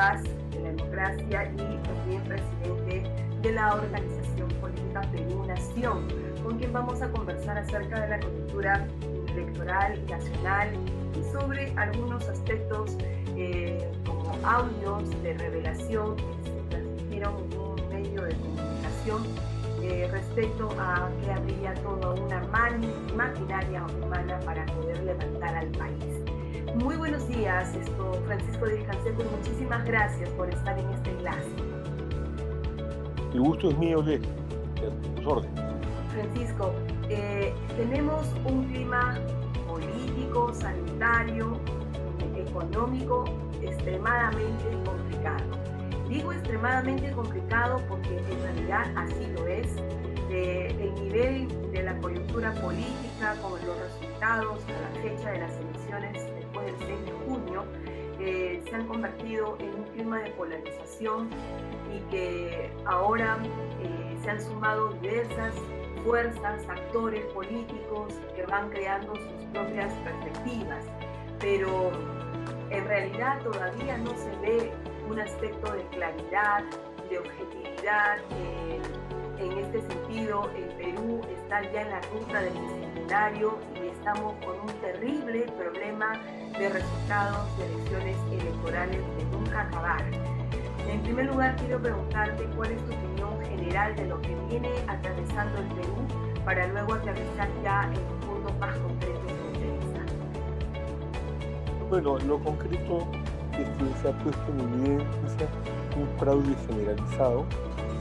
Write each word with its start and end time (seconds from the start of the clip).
De 0.00 0.60
la 0.62 0.72
Democracia 0.72 1.52
y 1.52 1.56
también 1.56 2.22
presidente 2.24 3.02
de 3.42 3.52
la 3.52 3.74
Organización 3.74 4.48
Política 4.58 5.02
Perú 5.12 5.44
Nación, 5.46 6.08
con 6.42 6.56
quien 6.56 6.72
vamos 6.72 7.02
a 7.02 7.10
conversar 7.10 7.58
acerca 7.58 8.00
de 8.00 8.08
la 8.08 8.20
coyuntura 8.20 8.88
electoral 9.30 10.02
nacional 10.08 10.70
y 11.14 11.22
sobre 11.30 11.70
algunos 11.76 12.26
aspectos 12.30 12.96
eh, 13.36 13.92
como 14.06 14.34
audios 14.42 15.22
de 15.22 15.34
revelación 15.34 16.16
que 16.16 16.50
se 16.50 16.60
transmitieron 16.70 17.34
en 17.52 17.58
un 17.58 17.88
medio 17.90 18.22
de 18.22 18.34
comunicación 18.36 19.22
eh, 19.82 20.08
respecto 20.10 20.70
a 20.78 21.10
que 21.22 21.30
habría 21.30 21.74
toda 21.74 22.14
una 22.14 22.40
maquinaria 23.14 23.84
humana 24.02 24.40
para 24.46 24.64
poder 24.64 25.02
levantar 25.02 25.56
al 25.56 25.68
país. 25.72 26.29
Muy 26.76 26.96
buenos 26.96 27.26
días, 27.28 27.74
esto, 27.74 28.22
Francisco 28.26 28.64
de 28.64 28.84
Canseco, 28.84 29.24
muchísimas 29.24 29.84
gracias 29.84 30.30
por 30.30 30.48
estar 30.48 30.78
en 30.78 30.88
este 30.90 31.10
enlace. 31.10 31.50
El 33.34 33.40
gusto 33.40 33.70
es 33.70 33.78
mío, 33.78 34.00
de 34.02 34.18
tus 35.16 35.26
órdenes. 35.26 35.60
Francisco, 36.12 36.72
eh, 37.08 37.52
tenemos 37.76 38.24
un 38.44 38.64
clima 38.66 39.18
político, 39.66 40.54
sanitario, 40.54 41.58
económico 42.36 43.24
extremadamente 43.62 44.64
complicado. 44.84 45.58
Digo 46.08 46.32
extremadamente 46.32 47.10
complicado 47.12 47.82
porque 47.88 48.16
en 48.16 48.42
realidad 48.42 48.92
así 48.96 49.26
lo 49.34 49.46
es. 49.46 49.76
Eh, 50.32 50.68
el 50.80 50.94
nivel 51.02 51.72
de 51.72 51.82
la 51.82 51.98
coyuntura 51.98 52.52
política 52.54 53.34
con 53.42 53.54
los 53.66 53.76
resultados 53.76 54.62
a 54.68 54.80
la 54.80 55.02
fecha 55.02 55.30
de 55.32 55.38
las 55.40 55.52
elecciones 55.56 56.39
del 56.62 56.76
6 56.78 56.88
de 57.06 57.12
junio 57.26 57.64
eh, 58.22 58.62
se 58.68 58.76
han 58.76 58.86
convertido 58.86 59.56
en 59.60 59.74
un 59.74 59.84
clima 59.94 60.18
de 60.18 60.30
polarización 60.32 61.30
y 61.94 62.00
que 62.10 62.70
ahora 62.84 63.38
eh, 63.82 64.18
se 64.22 64.30
han 64.30 64.40
sumado 64.42 64.88
diversas 65.00 65.54
fuerzas, 66.04 66.68
actores 66.68 67.24
políticos 67.26 68.12
que 68.36 68.44
van 68.44 68.68
creando 68.68 69.14
sus 69.16 69.44
propias 69.52 69.92
perspectivas, 70.04 70.84
pero 71.38 71.90
en 72.70 72.84
realidad 72.84 73.40
todavía 73.42 73.96
no 73.98 74.10
se 74.16 74.30
ve 74.42 74.72
un 75.08 75.18
aspecto 75.18 75.72
de 75.72 75.82
claridad, 75.86 76.62
de 77.08 77.18
objetividad. 77.18 78.18
Eh, 78.32 78.80
en 79.38 79.58
este 79.58 79.80
sentido, 79.80 80.50
el 80.54 80.64
Perú 80.76 81.22
está 81.38 81.62
ya 81.72 81.82
en 81.82 81.90
la 81.90 82.00
ruta 82.12 82.42
del 82.42 82.52
bicentenario 82.52 83.58
y 83.74 83.88
estamos 84.00 84.32
con 84.46 84.58
un 84.60 84.80
terrible 84.80 85.44
problema 85.58 86.12
de 86.58 86.70
resultados 86.70 87.58
de 87.58 87.66
elecciones 87.66 88.16
electorales 88.32 88.96
de 88.96 89.24
nunca 89.26 89.60
acabar. 89.60 90.02
En 90.88 91.02
primer 91.02 91.26
lugar, 91.26 91.54
quiero 91.56 91.78
preguntarte 91.82 92.44
cuál 92.56 92.70
es 92.70 92.78
tu 92.86 92.94
opinión 92.94 93.44
general 93.44 93.94
de 93.96 94.06
lo 94.06 94.18
que 94.22 94.34
viene 94.48 94.70
atravesando 94.88 95.58
el 95.58 95.66
Perú 95.66 95.96
para 96.46 96.66
luego 96.68 96.94
aterrizar 96.94 97.48
ya 97.62 97.82
en 97.84 97.92
los 97.92 98.24
puntos 98.24 98.58
más 98.58 98.74
de 98.74 99.10
entrevista. 99.10 100.00
Bueno, 101.90 102.18
lo 102.20 102.38
concreto 102.38 103.06
es 103.52 103.68
que 103.68 104.00
se 104.00 104.08
ha 104.08 104.18
puesto 104.18 104.52
en 104.52 104.60
evidencia 104.60 105.46
un 105.94 106.08
fraude 106.18 106.54
generalizado 106.66 107.44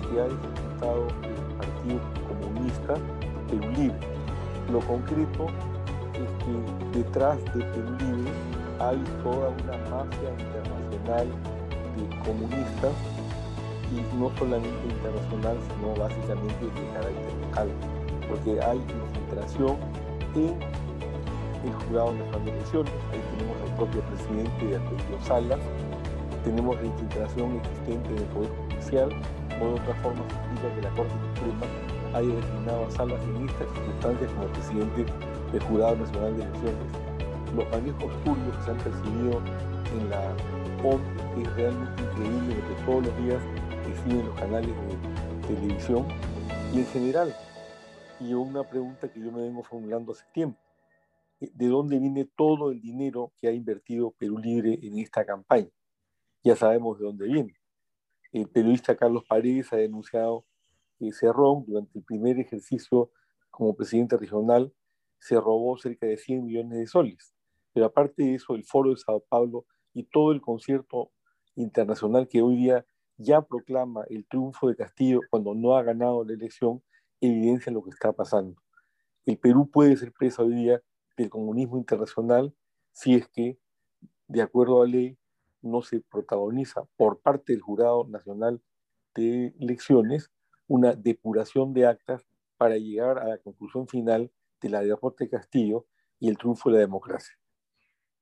que 0.10 0.22
ha 0.22 0.28
ejecutado 0.28 1.08
el 1.24 1.56
Partido 1.58 2.00
Comunista 2.30 2.94
Perú 3.50 3.70
Libre. 3.76 4.08
Lo 4.72 4.80
concreto 4.80 5.48
es 6.24 6.32
que 6.44 7.00
detrás 7.00 7.38
de 7.54 7.64
Perú 7.64 7.92
Libre 8.00 8.32
hay 8.80 8.98
toda 9.24 9.50
una 9.50 9.78
mafia 9.90 10.30
internacional 10.30 11.28
comunistas 12.24 12.94
y 13.92 14.18
no 14.18 14.30
solamente 14.38 14.86
internacional, 14.88 15.58
sino 15.68 15.96
básicamente 15.96 16.66
de 16.66 16.94
carácter 16.94 17.34
local, 17.42 17.70
porque 18.30 18.62
hay 18.62 18.78
infiltración 18.78 19.78
en 20.36 20.56
el 21.68 21.74
Jurado 21.74 22.14
Nacional 22.14 22.46
de 22.46 22.52
Elecciones, 22.52 22.94
ahí 23.12 23.22
tenemos 23.36 23.58
al 23.66 23.76
propio 23.78 24.02
presidente 24.02 24.66
de 24.66 24.76
Apellido 24.78 25.20
Salas, 25.24 25.60
tenemos 26.44 26.76
la 26.78 26.86
infiltración 26.86 27.56
existente 27.58 28.10
en 28.10 28.18
el 28.18 28.24
Poder 28.26 28.52
Judicial, 28.70 29.10
o 29.60 29.66
de 29.66 29.74
otra 29.74 29.96
forma 29.96 30.22
se 30.30 30.36
explica 30.36 30.76
que 30.76 30.82
la 30.82 30.90
Corte 30.92 31.14
Suprema 31.36 31.66
haya 32.14 32.36
designado 32.36 32.86
a 32.86 32.92
Salas 32.92 33.22
en 33.24 33.50
estas 33.50 33.68
circunstancias 33.74 34.32
como 34.34 34.48
presidente 34.48 35.06
del 35.52 35.62
Jurado 35.64 35.96
Nacional 35.96 36.38
de 36.38 36.44
Elecciones. 36.44 36.94
Los 37.56 37.70
manejos 37.72 38.24
turbios 38.24 38.56
que 38.58 38.64
se 38.64 38.72
han 38.72 38.78
percibido 38.78 39.42
en 39.98 40.10
la 40.10 40.36
es 41.38 41.56
realmente 41.56 42.02
increíble 42.02 42.56
lo 42.56 42.68
que 42.68 42.86
todos 42.86 43.06
los 43.06 43.18
días 43.18 43.44
deciden 43.86 44.26
los 44.28 44.40
canales 44.40 44.70
de 44.70 45.48
televisión 45.48 46.06
y 46.74 46.80
en 46.80 46.86
general. 46.86 47.36
Y 48.20 48.34
una 48.34 48.64
pregunta 48.64 49.12
que 49.12 49.20
yo 49.20 49.32
me 49.32 49.42
vengo 49.42 49.64
formulando 49.64 50.14
hace 50.14 50.26
tiempo. 50.34 50.60
¿De 51.40 51.68
dónde 51.68 52.00
viene 52.00 52.26
todo 52.26 52.72
el 52.72 52.82
dinero 52.82 53.32
que 53.38 53.48
ha 53.48 53.52
invertido 53.52 54.12
Perú 54.12 54.38
Libre 54.38 54.80
en 54.82 55.00
esta 55.00 55.26
campaña? 55.26 55.70
Ya 56.44 56.56
sabemos 56.56 57.00
de 57.00 57.06
dónde 57.06 57.26
viene. 57.28 57.56
El 58.32 58.48
periodista 58.48 58.96
Carlos 58.96 59.24
Paredes 59.28 59.72
ha 59.74 59.78
denunciado 59.78 60.46
que 60.98 61.12
Cerrón, 61.12 61.66
durante 61.66 61.98
el 61.98 62.06
primer 62.06 62.40
ejercicio 62.40 63.12
como 63.50 63.76
presidente 63.76 64.18
regional, 64.18 64.74
se 65.20 65.36
robó 65.36 65.78
cerca 65.78 66.08
de 66.08 66.18
100 66.18 66.46
millones 66.46 66.80
de 66.80 66.88
soles. 66.88 67.34
Pero 67.74 67.86
aparte 67.86 68.24
de 68.24 68.36
eso, 68.36 68.56
el 68.56 68.64
Foro 68.64 68.92
de 68.92 68.98
Sao 68.98 69.24
Paulo 69.28 69.66
y 69.94 70.04
todo 70.04 70.32
el 70.32 70.42
concierto 70.42 71.12
internacional 71.56 72.28
que 72.28 72.42
hoy 72.42 72.56
día 72.56 72.86
ya 73.18 73.42
proclama 73.42 74.06
el 74.10 74.26
triunfo 74.26 74.70
de 74.70 74.76
Castillo 74.76 75.20
cuando 75.30 75.54
no 75.54 75.76
ha 75.76 75.84
ganado 75.84 76.24
la 76.24 76.34
elección, 76.34 76.82
evidencia 77.22 77.72
lo 77.72 77.84
que 77.84 77.90
está 77.90 78.14
pasando. 78.14 78.62
El 79.26 79.38
Perú 79.38 79.70
puede 79.70 79.98
ser 79.98 80.14
presa 80.14 80.44
hoy 80.44 80.56
día 80.56 80.82
del 81.18 81.30
comunismo 81.30 81.78
internacional 81.78 82.56
si 82.92 83.16
es 83.16 83.28
que, 83.28 83.60
de 84.28 84.42
acuerdo 84.42 84.82
a 84.82 84.86
la 84.86 84.92
ley, 84.92 85.18
no 85.62 85.82
se 85.82 86.00
protagoniza 86.00 86.86
por 86.96 87.20
parte 87.20 87.52
del 87.54 87.62
Jurado 87.62 88.08
Nacional 88.08 88.62
de 89.14 89.54
Elecciones 89.60 90.32
una 90.68 90.94
depuración 90.94 91.74
de 91.74 91.88
actas 91.88 92.26
para 92.58 92.78
llegar 92.78 93.20
a 93.20 93.28
la 93.28 93.38
conclusión 93.38 93.88
final 93.88 94.32
de 94.62 94.70
la 94.70 94.82
derrota 94.82 95.24
de 95.24 95.30
Castillo 95.30 95.86
y 96.20 96.30
el 96.30 96.38
triunfo 96.38 96.70
de 96.70 96.76
la 96.76 96.82
democracia. 96.82 97.36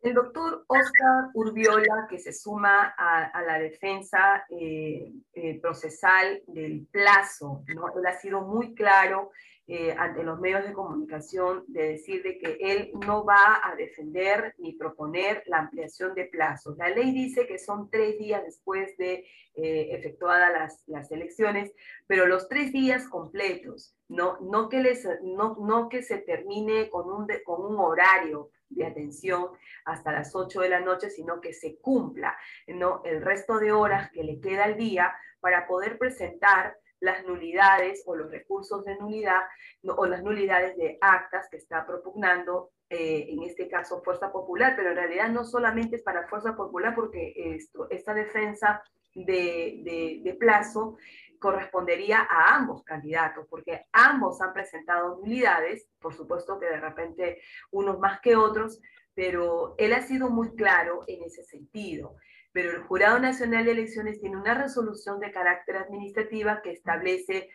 El 0.01 0.13
doctor 0.13 0.63
Oscar 0.67 1.31
Urbiola, 1.33 2.07
que 2.07 2.19
se 2.19 2.31
suma 2.31 2.93
a, 2.97 3.41
la 3.41 3.57
defensa 3.57 4.45
eh, 4.49 5.11
eh, 5.33 5.59
procesal 5.59 6.43
del 6.47 6.85
plazo, 6.91 7.63
¿no? 7.73 7.97
él 7.97 8.05
ha 8.05 8.13
sido 8.13 8.41
muy 8.41 8.75
claro 8.75 9.31
eh, 9.69 9.94
ante 9.97 10.23
los 10.23 10.39
medios 10.39 10.63
de 10.63 10.72
comunicación 10.72 11.66
de 11.67 11.89
decir 11.89 12.23
de 12.23 12.38
que 12.38 12.57
él 12.61 12.91
no 13.06 13.25
va 13.25 13.59
a 13.62 13.75
defender 13.75 14.56
ni 14.59 14.71
proponer 14.74 15.44
la 15.45 15.59
ampliación 15.59 16.15
de 16.15 16.24
plazos. 16.24 16.77
La 16.77 16.88
ley 16.88 17.12
dice 17.12 17.45
que 17.45 17.59
son 17.59 17.89
tres 17.89 18.18
días 18.18 18.45
después 18.45 18.95
de 18.97 19.25
eh, 19.56 19.89
efectuadas 19.91 20.53
las, 20.53 20.83
las, 20.88 21.12
elecciones, 21.12 21.74
pero 22.06 22.27
los 22.27 22.47
tres 22.47 22.71
días 22.71 23.09
completos, 23.09 23.94
no, 24.07 24.39
no, 24.39 24.69
que, 24.69 24.80
les, 24.80 25.06
no, 25.21 25.57
no 25.59 25.89
que 25.89 26.01
se 26.01 26.19
termine 26.19 26.89
con 26.89 27.12
un, 27.12 27.27
con 27.44 27.65
un 27.65 27.77
horario 27.77 28.51
de 28.69 28.86
atención 28.86 29.50
hasta 29.83 30.13
las 30.13 30.33
8 30.33 30.62
de 30.62 30.69
la 30.69 30.80
noche, 30.80 31.09
sino 31.09 31.41
que 31.41 31.51
se 31.51 31.77
cumpla 31.80 32.38
¿no? 32.68 33.01
el 33.03 33.21
resto 33.21 33.59
de 33.59 33.74
horas 33.74 34.12
que 34.12 34.24
le 34.24 34.39
queda 34.39 34.63
al 34.63 34.77
día 34.77 35.13
para 35.41 35.68
poder 35.68 35.97
presentar 35.97 36.77
las 36.99 37.25
nulidades 37.25 38.03
o 38.05 38.15
los 38.15 38.31
recursos 38.31 38.83
de 38.85 38.95
nulidad 38.97 39.41
o 39.83 40.05
las 40.05 40.23
nulidades 40.23 40.75
de 40.77 40.97
actas 41.01 41.47
que 41.49 41.57
está 41.57 41.85
propugnando, 41.85 42.71
eh, 42.89 43.25
en 43.29 43.44
este 43.44 43.67
caso 43.67 44.01
Fuerza 44.01 44.31
Popular, 44.31 44.73
pero 44.75 44.89
en 44.91 44.95
realidad 44.95 45.29
no 45.29 45.44
solamente 45.44 45.97
es 45.97 46.03
para 46.03 46.27
Fuerza 46.27 46.55
Popular 46.55 46.95
porque 46.95 47.33
esto, 47.35 47.88
esta 47.89 48.13
defensa 48.13 48.81
de, 49.13 50.21
de, 50.23 50.33
plazo 50.35 50.97
correspondería 51.39 52.27
a 52.29 52.55
ambos 52.55 52.83
candidatos, 52.83 53.47
porque 53.50 53.85
ambos 53.91 54.41
han 54.41 54.53
presentado 54.53 55.17
nulidades, 55.17 55.88
por 56.00 56.13
supuesto 56.13 56.59
que 56.59 56.67
de 56.67 56.79
repente 56.79 57.41
unos 57.71 58.00
más 58.00 58.21
que 58.21 58.35
otros, 58.35 58.79
pero 59.13 59.75
él 59.77 59.93
ha 59.93 60.01
sido 60.01 60.29
muy 60.29 60.55
claro 60.55 61.03
en 61.07 61.23
ese 61.23 61.43
sentido. 61.43 62.15
Pero 62.57 62.71
el 62.71 62.81
Jurado 62.86 63.19
Nacional 63.19 63.65
de 63.65 63.74
Elecciones 63.74 64.19
tiene 64.19 64.36
una 64.36 64.56
resolución 64.56 65.19
de 65.19 65.31
carácter 65.31 65.77
administrativa 65.77 66.63
que 66.63 66.71
establece 66.71 67.51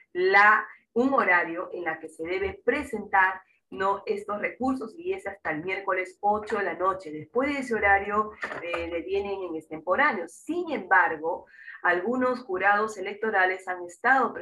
un 0.93 1.13
horario 1.13 1.71
en 1.73 1.83
la 1.83 1.99
que 1.99 2.09
se 2.09 2.23
debe 2.23 2.63
presentar 2.65 3.43
no 3.71 4.05
estos 4.07 4.41
recursos 4.41 4.95
y 4.97 5.13
es 5.13 5.27
hasta 5.27 5.51
el 5.51 5.65
miércoles 5.65 6.19
8 6.21 6.57
de 6.57 6.63
la 6.63 6.75
noche. 6.75 7.11
Después 7.11 7.49
de 7.49 7.63
ese 7.63 7.75
horario 7.75 8.31
eh, 8.63 8.87
le 8.87 9.03
vienen 9.03 9.43
en 9.43 9.57
extemporáneo. 9.57 10.29
Sin 10.29 10.71
embargo, 10.71 11.47
algunos 11.83 12.45
jurados 12.45 12.97
electorales 12.97 13.67
han 13.67 13.83
estado, 13.83 14.33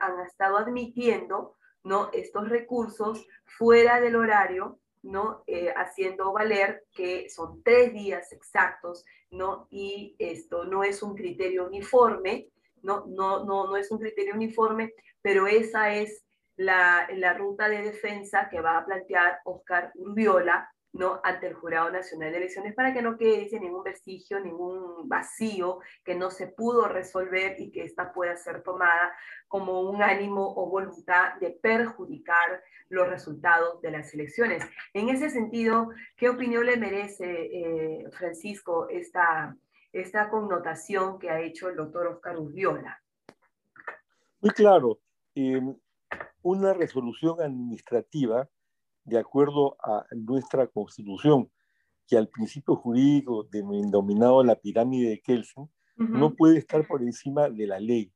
han 0.00 0.26
estado 0.26 0.58
admitiendo 0.58 1.54
¿no? 1.84 2.10
estos 2.12 2.48
recursos 2.48 3.28
fuera 3.44 4.00
del 4.00 4.16
horario, 4.16 4.80
¿no? 5.02 5.42
Eh, 5.46 5.72
haciendo 5.76 6.32
valer 6.32 6.84
que 6.94 7.28
son 7.30 7.62
tres 7.62 7.92
días 7.92 8.32
exactos 8.32 9.04
¿no? 9.30 9.66
y 9.70 10.14
esto 10.18 10.64
no 10.64 10.84
es 10.84 11.02
un 11.02 11.14
criterio 11.14 11.66
uniforme, 11.66 12.48
no, 12.82 13.06
no, 13.06 13.44
no, 13.44 13.66
no 13.66 13.76
es 13.76 13.90
un 13.90 13.98
criterio 13.98 14.34
uniforme, 14.34 14.94
pero 15.22 15.46
esa 15.46 15.94
es 15.94 16.24
la, 16.56 17.08
la 17.14 17.34
ruta 17.34 17.68
de 17.68 17.82
defensa 17.82 18.48
que 18.50 18.60
va 18.60 18.78
a 18.78 18.84
plantear 18.84 19.40
Oscar 19.44 19.92
Urbiola 19.94 20.70
¿no? 20.92 21.20
ante 21.22 21.46
el 21.46 21.54
Jurado 21.54 21.90
Nacional 21.90 22.32
de 22.32 22.38
Elecciones 22.38 22.74
para 22.74 22.92
que 22.92 23.02
no 23.02 23.16
quede 23.16 23.48
ningún 23.60 23.84
vestigio, 23.84 24.40
ningún 24.40 25.08
vacío 25.08 25.78
que 26.04 26.14
no 26.14 26.30
se 26.30 26.48
pudo 26.48 26.88
resolver 26.88 27.56
y 27.58 27.70
que 27.70 27.84
esta 27.84 28.12
pueda 28.12 28.36
ser 28.36 28.62
tomada 28.62 29.12
como 29.48 29.82
un 29.82 30.02
ánimo 30.02 30.54
o 30.56 30.68
voluntad 30.68 31.34
de 31.40 31.50
perjudicar 31.50 32.62
los 32.88 33.08
resultados 33.08 33.80
de 33.82 33.92
las 33.92 34.12
elecciones. 34.14 34.64
En 34.92 35.08
ese 35.08 35.30
sentido, 35.30 35.90
¿qué 36.16 36.28
opinión 36.28 36.66
le 36.66 36.76
merece, 36.76 37.24
eh, 37.24 38.04
Francisco, 38.10 38.88
esta, 38.88 39.56
esta 39.92 40.28
connotación 40.28 41.18
que 41.18 41.30
ha 41.30 41.40
hecho 41.40 41.68
el 41.68 41.76
doctor 41.76 42.08
Oscar 42.08 42.36
Urbiola? 42.36 43.00
Muy 44.40 44.50
claro. 44.50 44.98
Eh, 45.34 45.60
una 46.42 46.72
resolución 46.72 47.40
administrativa 47.40 48.48
de 49.10 49.18
acuerdo 49.18 49.76
a 49.84 50.06
nuestra 50.12 50.66
constitución, 50.68 51.50
que 52.06 52.16
al 52.16 52.28
principio 52.28 52.76
jurídico 52.76 53.44
denominado 53.50 54.42
la 54.42 54.56
pirámide 54.56 55.10
de 55.10 55.20
Kelsen, 55.20 55.68
no 55.96 56.34
puede 56.34 56.56
estar 56.56 56.86
por 56.86 57.02
encima 57.02 57.50
de 57.50 57.66
la 57.66 57.78
ley. 57.78 58.10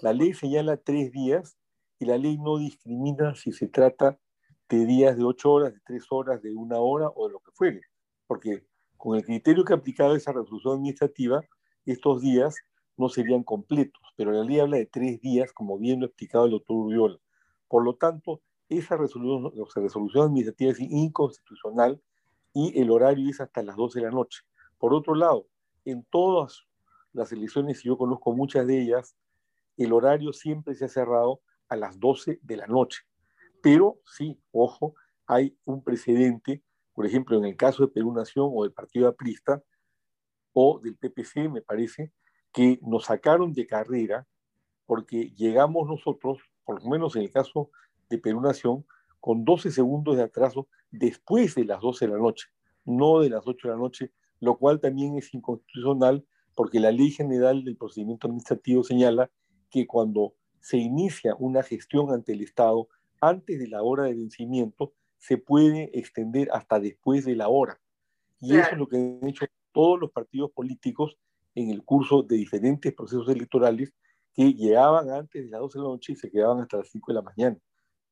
La 0.00 0.14
ley 0.14 0.32
señala 0.32 0.78
tres 0.78 1.12
días 1.12 1.58
y 1.98 2.06
la 2.06 2.16
ley 2.16 2.38
no 2.38 2.56
discrimina 2.56 3.34
si 3.34 3.52
se 3.52 3.68
trata 3.68 4.18
de 4.70 4.86
días 4.86 5.18
de 5.18 5.24
ocho 5.24 5.52
horas, 5.52 5.74
de 5.74 5.80
tres 5.84 6.06
horas, 6.10 6.40
de 6.42 6.54
una 6.54 6.78
hora 6.78 7.10
o 7.14 7.26
de 7.26 7.34
lo 7.34 7.40
que 7.40 7.52
fuere. 7.52 7.82
Porque 8.26 8.66
con 8.96 9.16
el 9.16 9.24
criterio 9.24 9.64
que 9.64 9.74
ha 9.74 9.76
aplicado 9.76 10.16
esa 10.16 10.32
resolución 10.32 10.76
administrativa, 10.76 11.42
estos 11.84 12.22
días 12.22 12.56
no 12.96 13.10
serían 13.10 13.42
completos, 13.42 14.02
pero 14.16 14.32
la 14.32 14.42
ley 14.42 14.58
habla 14.58 14.78
de 14.78 14.86
tres 14.86 15.20
días, 15.20 15.52
como 15.52 15.78
bien 15.78 16.00
lo 16.00 16.06
ha 16.06 16.08
explicado 16.08 16.46
el 16.46 16.52
doctor 16.52 16.76
Uriola. 16.76 17.18
Por 17.68 17.84
lo 17.84 17.96
tanto, 17.96 18.40
esa 18.68 18.96
resolución, 18.96 19.52
resolución 19.74 20.26
administrativa 20.26 20.72
es 20.72 20.80
inconstitucional 20.80 22.00
y 22.52 22.80
el 22.80 22.90
horario 22.90 23.28
es 23.28 23.40
hasta 23.40 23.62
las 23.62 23.76
12 23.76 24.00
de 24.00 24.06
la 24.06 24.12
noche. 24.12 24.42
Por 24.78 24.94
otro 24.94 25.14
lado, 25.14 25.46
en 25.84 26.04
todas 26.04 26.66
las 27.12 27.32
elecciones, 27.32 27.84
y 27.84 27.88
yo 27.88 27.96
conozco 27.96 28.32
muchas 28.32 28.66
de 28.66 28.80
ellas, 28.80 29.16
el 29.76 29.92
horario 29.92 30.32
siempre 30.32 30.74
se 30.74 30.86
ha 30.86 30.88
cerrado 30.88 31.40
a 31.68 31.76
las 31.76 31.98
12 31.98 32.40
de 32.42 32.56
la 32.56 32.66
noche. 32.66 33.02
Pero 33.62 33.98
sí, 34.04 34.38
ojo, 34.52 34.94
hay 35.26 35.56
un 35.64 35.82
precedente, 35.82 36.62
por 36.94 37.06
ejemplo, 37.06 37.36
en 37.36 37.44
el 37.44 37.56
caso 37.56 37.84
de 37.84 37.92
Perú 37.92 38.12
Nación 38.12 38.50
o 38.52 38.62
del 38.62 38.72
Partido 38.72 39.08
Aprista 39.08 39.62
o 40.52 40.80
del 40.82 40.96
PPC, 40.96 41.50
me 41.50 41.62
parece, 41.62 42.12
que 42.52 42.78
nos 42.82 43.04
sacaron 43.04 43.52
de 43.52 43.66
carrera 43.66 44.26
porque 44.86 45.30
llegamos 45.36 45.88
nosotros, 45.88 46.38
por 46.64 46.82
lo 46.82 46.88
menos 46.88 47.16
en 47.16 47.22
el 47.22 47.30
caso 47.30 47.70
de 48.08 48.18
Perú 48.18 48.40
Nación 48.40 48.84
con 49.20 49.44
12 49.44 49.70
segundos 49.70 50.16
de 50.16 50.22
atraso 50.22 50.68
después 50.90 51.54
de 51.54 51.64
las 51.64 51.80
12 51.80 52.06
de 52.06 52.12
la 52.12 52.18
noche, 52.18 52.46
no 52.84 53.20
de 53.20 53.30
las 53.30 53.46
8 53.46 53.68
de 53.68 53.74
la 53.74 53.80
noche, 53.80 54.12
lo 54.40 54.56
cual 54.56 54.80
también 54.80 55.16
es 55.16 55.32
inconstitucional 55.34 56.24
porque 56.54 56.80
la 56.80 56.92
ley 56.92 57.10
general 57.10 57.64
del 57.64 57.76
procedimiento 57.76 58.28
administrativo 58.28 58.84
señala 58.84 59.30
que 59.70 59.86
cuando 59.86 60.34
se 60.60 60.78
inicia 60.78 61.34
una 61.38 61.62
gestión 61.62 62.10
ante 62.12 62.32
el 62.32 62.42
Estado 62.42 62.88
antes 63.20 63.58
de 63.58 63.68
la 63.68 63.82
hora 63.82 64.04
de 64.04 64.14
vencimiento, 64.14 64.92
se 65.18 65.38
puede 65.38 65.90
extender 65.98 66.48
hasta 66.52 66.78
después 66.78 67.24
de 67.24 67.36
la 67.36 67.48
hora. 67.48 67.80
Y 68.40 68.56
eso 68.56 68.70
es 68.72 68.78
lo 68.78 68.86
que 68.86 68.96
han 68.96 69.28
hecho 69.28 69.46
todos 69.72 69.98
los 69.98 70.10
partidos 70.10 70.50
políticos 70.52 71.16
en 71.54 71.70
el 71.70 71.82
curso 71.82 72.22
de 72.22 72.36
diferentes 72.36 72.94
procesos 72.94 73.28
electorales 73.28 73.92
que 74.34 74.52
llegaban 74.52 75.10
antes 75.10 75.44
de 75.44 75.50
las 75.50 75.60
12 75.60 75.78
de 75.78 75.82
la 75.82 75.90
noche 75.90 76.12
y 76.12 76.16
se 76.16 76.30
quedaban 76.30 76.60
hasta 76.60 76.76
las 76.76 76.88
5 76.88 77.12
de 77.12 77.14
la 77.14 77.22
mañana 77.22 77.58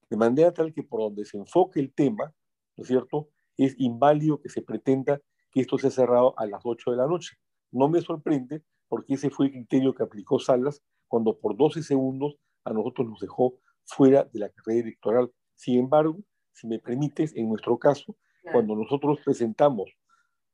de 0.08 0.16
manera 0.16 0.52
tal 0.52 0.72
que 0.72 0.82
por 0.82 1.00
donde 1.00 1.24
se 1.24 1.36
enfoque 1.36 1.80
el 1.80 1.92
tema, 1.92 2.34
¿no 2.76 2.82
es 2.82 2.88
cierto?, 2.88 3.28
es 3.56 3.76
inválido 3.78 4.40
que 4.40 4.48
se 4.48 4.62
pretenda 4.62 5.20
que 5.52 5.60
esto 5.60 5.78
sea 5.78 5.90
cerrado 5.90 6.34
a 6.38 6.46
las 6.46 6.62
8 6.64 6.90
de 6.90 6.96
la 6.96 7.06
noche. 7.06 7.36
No 7.70 7.88
me 7.88 8.00
sorprende 8.00 8.62
porque 8.88 9.14
ese 9.14 9.30
fue 9.30 9.46
el 9.46 9.52
criterio 9.52 9.94
que 9.94 10.02
aplicó 10.02 10.38
Salas 10.38 10.82
cuando 11.06 11.38
por 11.38 11.56
12 11.56 11.82
segundos 11.82 12.36
a 12.64 12.72
nosotros 12.72 13.08
nos 13.08 13.20
dejó 13.20 13.58
fuera 13.84 14.24
de 14.24 14.40
la 14.40 14.48
carrera 14.48 14.80
electoral. 14.80 15.32
Sin 15.54 15.78
embargo, 15.78 16.18
si 16.52 16.66
me 16.66 16.78
permites, 16.78 17.34
en 17.36 17.48
nuestro 17.48 17.78
caso, 17.78 18.16
cuando 18.52 18.74
nosotros 18.74 19.18
presentamos 19.24 19.90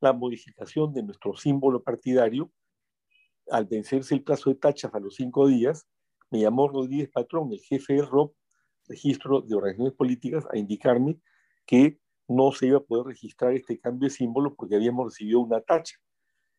la 0.01 0.13
modificación 0.13 0.93
de 0.93 1.03
nuestro 1.03 1.37
símbolo 1.37 1.83
partidario, 1.83 2.51
al 3.51 3.67
vencerse 3.67 4.15
el 4.15 4.23
plazo 4.23 4.51
de 4.51 4.57
tachas 4.57 4.95
a 4.95 5.01
los 5.01 5.17
cinco 5.17 5.47
días, 5.47 5.87
me 6.31 6.41
llamó 6.41 6.69
Rodríguez 6.69 7.11
Patrón, 7.11 7.53
el 7.53 7.61
jefe 7.61 7.95
del 7.95 8.07
ROP, 8.07 8.35
registro 8.91 9.41
de 9.41 9.55
organizaciones 9.55 9.95
políticas 9.95 10.45
a 10.53 10.59
indicarme 10.59 11.19
que 11.65 11.99
no 12.29 12.53
se 12.53 12.67
iba 12.67 12.79
a 12.79 12.83
poder 12.83 13.07
registrar 13.07 13.55
este 13.55 13.79
cambio 13.79 14.09
de 14.09 14.15
símbolo 14.15 14.55
porque 14.55 14.77
habíamos 14.77 15.07
recibido 15.07 15.41
una 15.41 15.61
tacha. 15.61 15.97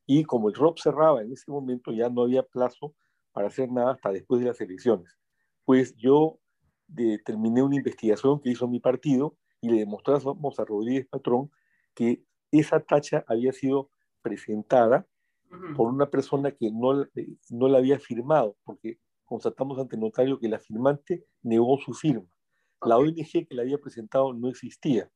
Y 0.05 0.23
como 0.23 0.49
el 0.49 0.55
ROP 0.55 0.79
cerraba 0.79 1.21
en 1.21 1.31
ese 1.31 1.51
momento, 1.51 1.91
ya 1.91 2.09
no 2.09 2.23
había 2.23 2.43
plazo 2.43 2.95
para 3.31 3.47
hacer 3.47 3.71
nada 3.71 3.91
hasta 3.93 4.11
después 4.11 4.41
de 4.41 4.47
las 4.47 4.59
elecciones. 4.59 5.17
Pues 5.63 5.95
yo 5.95 6.39
determiné 6.87 7.61
una 7.63 7.77
investigación 7.77 8.41
que 8.41 8.49
hizo 8.49 8.67
mi 8.67 8.79
partido 8.79 9.37
y 9.61 9.69
le 9.69 9.77
demostramos 9.77 10.59
a 10.59 10.65
Rodríguez 10.65 11.07
Patrón 11.07 11.51
que 11.93 12.23
esa 12.51 12.79
tacha 12.79 13.23
había 13.27 13.53
sido 13.53 13.89
presentada 14.21 15.07
por 15.75 15.87
una 15.87 16.09
persona 16.09 16.51
que 16.51 16.71
no, 16.71 17.05
no 17.49 17.67
la 17.67 17.77
había 17.77 17.99
firmado, 17.99 18.57
porque 18.63 18.99
constatamos 19.31 19.79
ante 19.79 19.95
el 19.95 20.01
notario 20.01 20.37
que 20.37 20.49
la 20.49 20.59
firmante 20.59 21.23
negó 21.41 21.79
su 21.79 21.93
firma. 21.93 22.27
La 22.81 22.97
ONG 22.97 23.47
que 23.47 23.55
la 23.55 23.61
había 23.61 23.77
presentado 23.77 24.33
no 24.33 24.49
existía. 24.49 25.09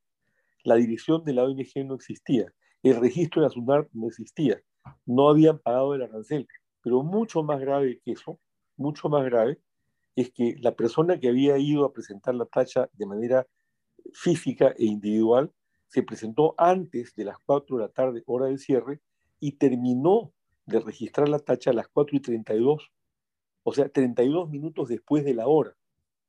La 0.64 0.76
dirección 0.76 1.22
de 1.22 1.34
la 1.34 1.44
ONG 1.44 1.84
no 1.84 1.96
existía. 1.96 2.50
El 2.82 2.96
registro 2.96 3.42
de 3.42 3.48
la 3.48 3.52
SUNAR 3.52 3.90
no 3.92 4.06
existía. 4.06 4.58
No 5.04 5.28
habían 5.28 5.58
pagado 5.58 5.94
el 5.94 6.00
arancel. 6.00 6.48
Pero 6.80 7.02
mucho 7.02 7.42
más 7.42 7.60
grave 7.60 8.00
que 8.02 8.12
eso, 8.12 8.40
mucho 8.78 9.10
más 9.10 9.22
grave, 9.26 9.60
es 10.14 10.32
que 10.32 10.56
la 10.60 10.74
persona 10.74 11.20
que 11.20 11.28
había 11.28 11.58
ido 11.58 11.84
a 11.84 11.92
presentar 11.92 12.34
la 12.34 12.46
tacha 12.46 12.88
de 12.94 13.04
manera 13.04 13.46
física 14.14 14.72
e 14.78 14.86
individual 14.86 15.52
se 15.88 16.02
presentó 16.02 16.54
antes 16.56 17.14
de 17.16 17.24
las 17.26 17.36
4 17.44 17.76
de 17.76 17.82
la 17.82 17.90
tarde, 17.90 18.22
hora 18.24 18.46
del 18.46 18.58
cierre, 18.58 19.02
y 19.40 19.58
terminó 19.58 20.32
de 20.64 20.80
registrar 20.80 21.28
la 21.28 21.38
tacha 21.38 21.68
a 21.68 21.74
las 21.74 21.88
4 21.88 22.16
y 22.16 22.20
32 22.20 22.90
o 23.68 23.72
sea, 23.72 23.88
32 23.88 24.48
minutos 24.48 24.88
después 24.88 25.24
de 25.24 25.34
la 25.34 25.48
hora. 25.48 25.76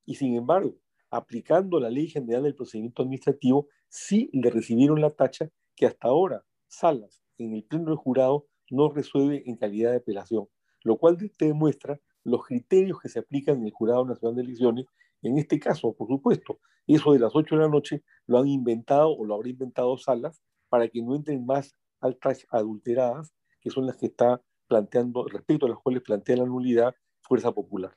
Y 0.08 0.16
sin 0.16 0.36
embargo, 0.36 0.74
aplicando 1.12 1.80
la 1.80 1.92
ley 1.92 2.08
general 2.08 2.42
del 2.42 2.56
procedimiento 2.56 3.04
administrativo, 3.04 3.68
sí 3.90 4.32
le 4.34 4.50
recibieron 4.50 5.00
la 5.02 5.12
tacha 5.12 5.52
que 5.76 5.86
hasta 5.86 6.08
ahora 6.08 6.44
Salas, 6.66 7.22
en 7.38 7.54
el 7.54 7.64
pleno 7.64 7.92
del 7.92 7.98
jurado, 7.98 8.48
no 8.72 8.90
resuelve 8.90 9.44
en 9.46 9.56
calidad 9.56 9.92
de 9.92 9.98
apelación, 9.98 10.48
lo 10.84 10.98
cual 10.98 11.18
te 11.38 11.46
demuestra 11.46 12.02
los 12.24 12.44
criterios 12.44 13.00
que 13.00 13.08
se 13.08 13.20
aplican 13.20 13.58
en 13.58 13.68
el 13.68 13.72
Jurado 13.72 14.04
Nacional 14.04 14.36
de 14.36 14.42
Elecciones. 14.42 14.88
En 15.22 15.38
este 15.38 15.60
caso, 15.60 15.94
por 15.94 16.08
supuesto, 16.08 16.60
eso 16.88 17.14
de 17.14 17.20
las 17.20 17.36
8 17.36 17.56
de 17.56 17.62
la 17.62 17.70
noche 17.70 18.04
lo 18.26 18.40
han 18.40 18.48
inventado 18.48 19.16
o 19.16 19.24
lo 19.24 19.36
habrá 19.36 19.50
inventado 19.50 19.96
Salas 20.00 20.42
para 20.70 20.88
que 20.88 21.04
no 21.04 21.16
entren 21.16 21.46
más 21.46 21.78
altas 22.00 22.48
adulteradas, 22.50 23.32
que 23.62 23.70
son 23.70 23.86
las 23.86 23.96
que 23.98 24.08
está 24.08 24.42
planteando, 24.68 25.28
respecto 25.28 25.68
a 25.68 25.70
las 25.70 25.78
cuales 25.78 26.02
plantea 26.02 26.38
la 26.38 26.46
nulidad 26.46 26.96
Fuerza 27.28 27.52
Popular. 27.52 27.96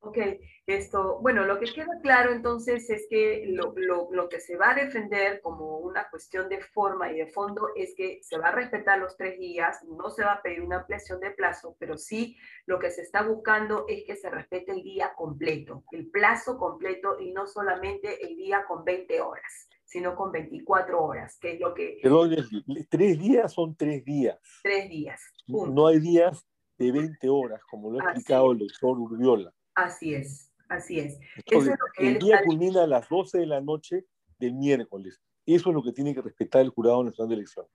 Ok, 0.00 0.18
esto, 0.66 1.18
bueno, 1.20 1.44
lo 1.44 1.58
que 1.58 1.72
queda 1.72 1.98
claro 2.00 2.32
entonces 2.32 2.88
es 2.90 3.06
que 3.10 3.44
lo, 3.48 3.72
lo, 3.76 4.08
lo, 4.12 4.28
que 4.28 4.40
se 4.40 4.56
va 4.56 4.70
a 4.70 4.74
defender 4.74 5.40
como 5.40 5.78
una 5.78 6.08
cuestión 6.10 6.48
de 6.48 6.60
forma 6.60 7.10
y 7.10 7.16
de 7.16 7.26
fondo 7.26 7.70
es 7.74 7.92
que 7.96 8.20
se 8.22 8.38
va 8.38 8.48
a 8.48 8.52
respetar 8.52 9.00
los 9.00 9.16
tres 9.16 9.36
días, 9.38 9.82
no 9.84 10.10
se 10.10 10.22
va 10.22 10.34
a 10.34 10.42
pedir 10.42 10.62
una 10.62 10.76
ampliación 10.76 11.18
de 11.18 11.32
plazo, 11.32 11.76
pero 11.80 11.96
sí 11.96 12.36
lo 12.66 12.78
que 12.78 12.90
se 12.90 13.02
está 13.02 13.22
buscando 13.22 13.84
es 13.88 14.04
que 14.04 14.14
se 14.14 14.30
respete 14.30 14.72
el 14.72 14.82
día 14.84 15.12
completo, 15.16 15.82
el 15.90 16.08
plazo 16.08 16.56
completo 16.56 17.18
y 17.18 17.32
no 17.32 17.48
solamente 17.48 18.24
el 18.24 18.36
día 18.36 18.64
con 18.66 18.84
20 18.84 19.20
horas 19.20 19.68
sino 19.88 20.16
con 20.16 20.32
24 20.32 21.00
horas, 21.00 21.38
que 21.38 21.52
es 21.52 21.60
lo 21.60 21.72
que... 21.72 22.00
Perdón, 22.02 22.34
tres 22.90 23.20
días 23.20 23.52
son 23.52 23.76
tres 23.76 24.04
días. 24.04 24.36
Tres 24.60 24.90
días. 24.90 25.22
No 25.46 25.86
hay 25.86 26.00
días 26.00 26.44
de 26.78 26.92
20 26.92 27.28
horas, 27.28 27.60
como 27.70 27.90
lo 27.90 28.00
ha 28.00 28.04
explicado 28.10 28.52
el 28.52 28.58
doctor 28.58 28.98
Urbiola. 28.98 29.52
Así 29.74 30.14
es, 30.14 30.52
así 30.68 31.00
es. 31.00 31.18
el 31.98 32.18
día 32.18 32.42
culmina 32.44 32.84
a 32.84 32.86
las 32.86 33.08
12 33.08 33.38
de 33.38 33.46
la 33.46 33.60
noche 33.60 34.04
del 34.38 34.54
miércoles. 34.54 35.20
Eso 35.44 35.70
es 35.70 35.74
lo 35.74 35.82
que 35.82 35.92
tiene 35.92 36.14
que 36.14 36.22
respetar 36.22 36.62
el 36.62 36.70
Jurado 36.70 37.04
Nacional 37.04 37.28
de 37.30 37.34
Elecciones. 37.36 37.72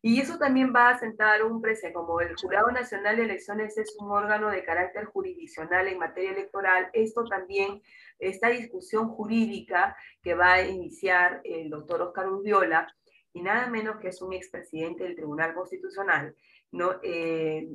Y 0.00 0.20
eso 0.20 0.38
también 0.38 0.72
va 0.74 0.90
a 0.90 0.98
sentar 0.98 1.42
un 1.42 1.60
precedente, 1.60 1.94
como 1.94 2.20
el 2.20 2.36
Jurado 2.36 2.70
Nacional 2.70 3.16
de 3.16 3.24
Elecciones 3.24 3.76
es 3.78 3.96
un 3.98 4.10
órgano 4.10 4.48
de 4.48 4.62
carácter 4.62 5.06
jurisdiccional 5.06 5.88
en 5.88 5.98
materia 5.98 6.30
electoral, 6.30 6.88
esto 6.92 7.24
también, 7.24 7.82
esta 8.20 8.48
discusión 8.48 9.08
jurídica 9.08 9.96
que 10.22 10.34
va 10.34 10.54
a 10.54 10.68
iniciar 10.68 11.40
el 11.42 11.68
doctor 11.68 12.00
Oscar 12.02 12.28
Urbiola, 12.28 12.86
y 13.32 13.42
nada 13.42 13.66
menos 13.68 13.98
que 13.98 14.08
es 14.08 14.22
un 14.22 14.32
expresidente 14.32 15.04
del 15.04 15.16
Tribunal 15.16 15.54
Constitucional, 15.54 16.34
¿no? 16.72 16.96
Eh, 17.02 17.68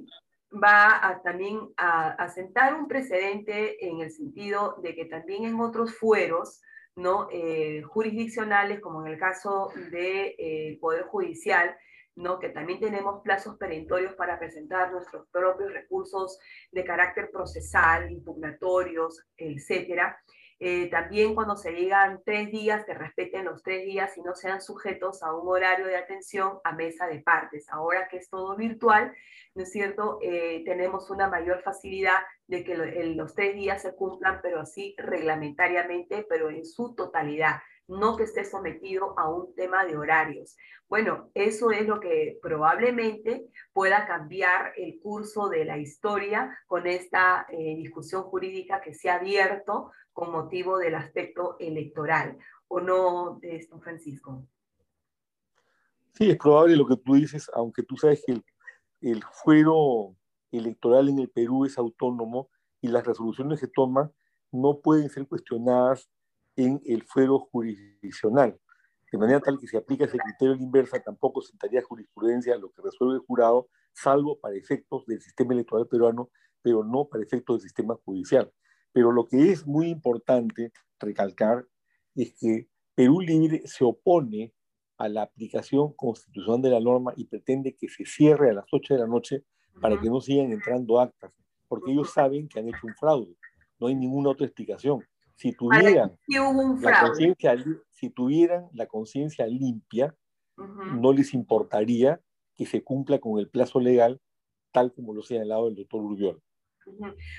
va 0.52 1.08
a, 1.08 1.22
también 1.22 1.60
a, 1.78 2.28
sentar 2.30 2.76
un 2.76 2.88
precedente 2.88 3.86
en 3.88 4.02
el 4.02 4.12
sentido 4.12 4.76
de 4.82 4.94
que 4.96 5.06
también 5.06 5.46
en 5.46 5.60
otros 5.60 5.96
fueros 5.96 6.62
¿no? 6.96 7.28
Eh, 7.32 7.82
jurisdiccionales, 7.82 8.80
como 8.80 9.06
en 9.06 9.14
el 9.14 9.20
caso 9.20 9.72
del 9.76 9.92
de, 9.92 10.36
eh, 10.38 10.78
Poder 10.80 11.06
Judicial, 11.06 11.76
¿no? 12.16 12.38
que 12.38 12.50
también 12.50 12.80
tenemos 12.80 13.24
plazos 13.24 13.58
perentorios 13.58 14.14
para 14.14 14.38
presentar 14.38 14.92
nuestros 14.92 15.28
propios 15.30 15.74
recursos 15.74 16.38
de 16.72 16.84
carácter 16.84 17.32
procesal, 17.32 18.12
impugnatorios, 18.12 19.26
etcétera. 19.36 20.22
Eh, 20.60 20.90
también 20.90 21.36
cuando 21.36 21.56
se 21.56 21.72
digan 21.72 22.22
tres 22.26 22.52
días, 22.52 22.86
que 22.86 22.94
respeten 22.94 23.46
los 23.46 23.64
tres 23.64 23.86
días 23.86 24.18
y 24.18 24.22
no 24.22 24.36
sean 24.36 24.62
sujetos 24.62 25.24
a 25.24 25.34
un 25.36 25.48
horario 25.48 25.86
de 25.88 25.98
atención 25.98 26.60
a 26.64 26.72
mesa 26.74 27.08
de 27.08 27.20
partes. 27.20 27.68
Ahora 27.70 28.08
que 28.08 28.18
es 28.18 28.30
todo 28.30 28.56
virtual, 28.56 29.14
¿no 29.56 29.64
es 29.64 29.72
cierto? 29.72 30.20
Eh, 30.22 30.64
tenemos 30.66 31.10
una 31.10 31.28
mayor 31.28 31.62
facilidad 31.62 32.20
de 32.48 32.64
que 32.64 32.76
los 32.76 33.36
tres 33.36 33.56
días 33.56 33.82
se 33.82 33.96
cumplan, 33.96 34.40
pero 34.42 34.62
así 34.62 34.96
reglamentariamente, 34.98 36.26
pero 36.30 36.50
en 36.50 36.66
su 36.66 36.96
totalidad 36.96 37.56
no 37.88 38.16
que 38.16 38.24
esté 38.24 38.46
sometido 38.46 39.14
a 39.18 39.30
un 39.30 39.54
tema 39.56 39.86
de 39.86 39.98
horarios. 39.98 40.56
Bueno, 40.88 41.30
eso 41.34 41.72
es 41.72 41.86
lo 41.88 42.00
que 42.00 42.40
probablemente 42.42 43.48
pueda 43.74 44.06
cambiar 44.06 44.74
el 44.78 45.00
curso 45.02 45.50
de 45.50 45.66
la 45.66 45.78
historia 45.78 46.58
con 46.68 46.88
esta 46.88 47.46
eh, 47.50 47.76
discusión 47.76 48.24
jurídica 48.24 48.82
que 48.82 48.94
se 48.94 49.10
ha 49.10 49.16
abierto 49.16 49.92
con 50.14 50.32
motivo 50.32 50.78
del 50.78 50.96
aspecto 50.96 51.58
electoral. 51.60 52.38
¿O 52.68 52.80
no, 52.80 53.40
don 53.70 53.82
Francisco? 53.82 54.48
Sí, 56.14 56.30
es 56.30 56.38
probable 56.38 56.76
lo 56.76 56.88
que 56.88 56.98
tú 56.98 57.16
dices, 57.16 57.50
aunque 57.54 57.84
tú 57.84 57.98
sabes 57.98 58.24
que 58.26 58.34
el, 58.34 58.46
el 59.02 59.24
fuero 59.24 60.16
electoral 60.52 61.10
en 61.10 61.20
el 61.20 61.30
Perú 61.30 61.66
es 61.66 61.78
autónomo 61.78 62.50
y 62.82 62.88
las 62.88 63.06
resoluciones 63.06 63.60
que 63.60 63.68
toma 63.68 64.12
no 64.52 64.80
pueden 64.80 65.10
ser 65.10 65.28
cuestionadas 65.28 66.10
en 66.56 66.82
el 66.86 67.04
fuero 67.04 67.40
jurisdiccional. 67.40 68.60
De 69.12 69.18
manera 69.18 69.40
tal 69.40 69.60
que 69.60 69.68
si 69.68 69.78
aplica 69.78 70.06
ese 70.06 70.18
criterio 70.18 70.56
de 70.56 70.64
inversa, 70.64 71.00
tampoco 71.00 71.42
sentaría 71.42 71.84
jurisprudencia 71.84 72.58
lo 72.58 72.72
que 72.72 72.82
resuelve 72.82 73.16
el 73.16 73.22
jurado, 73.22 73.68
salvo 73.94 74.40
para 74.40 74.56
efectos 74.56 75.06
del 75.06 75.22
sistema 75.22 75.54
electoral 75.54 75.88
peruano, 75.88 76.30
pero 76.62 76.84
no 76.84 77.06
para 77.06 77.24
efectos 77.24 77.58
del 77.58 77.62
sistema 77.62 77.96
judicial. 78.06 78.52
Pero 78.94 79.12
lo 79.12 79.28
que 79.28 79.52
es 79.52 79.68
muy 79.68 79.90
importante 79.90 80.72
recalcar 81.00 81.66
es 82.16 82.34
que 82.40 82.70
Perú 82.96 83.20
Libre 83.22 83.64
se 83.66 83.84
opone 83.84 84.54
a 84.98 85.10
la 85.10 85.24
aplicación 85.24 85.94
constitucional 85.94 86.62
de 86.62 86.70
la 86.70 86.80
norma 86.80 87.14
y 87.18 87.26
pretende 87.26 87.76
que 87.76 87.90
se 87.90 88.06
cierre 88.06 88.52
a 88.52 88.54
las 88.54 88.66
8 88.72 88.94
de 88.94 89.00
la 89.00 89.08
noche 89.08 89.44
para 89.82 90.00
que 90.00 90.10
no 90.10 90.22
sigan 90.22 90.52
entrando 90.52 91.00
actas, 91.00 91.34
porque 91.68 91.92
ellos 91.92 92.14
saben 92.14 92.48
que 92.48 92.60
han 92.60 92.70
hecho 92.70 92.86
un 92.86 92.94
fraude. 92.94 93.36
No 93.80 93.88
hay 93.88 93.96
ninguna 93.96 94.30
otra 94.30 94.46
explicación. 94.46 95.04
Si 95.36 95.52
tuvieran, 95.52 96.16
la 96.80 97.02
conciencia, 97.02 97.56
si 97.90 98.10
tuvieran 98.12 98.70
la 98.74 98.86
conciencia 98.86 99.48
limpia, 99.48 100.16
no 100.56 101.12
les 101.12 101.34
importaría 101.34 102.22
que 102.56 102.68
se 102.68 102.84
cumpla 102.84 103.18
con 103.20 103.40
el 103.40 103.50
plazo 103.50 103.80
legal 103.80 104.22
tal 104.72 104.94
como 104.94 105.14
lo 105.14 105.24
señalado 105.24 105.68
el 105.68 105.76
doctor 105.76 106.02
Urbiol. 106.02 106.42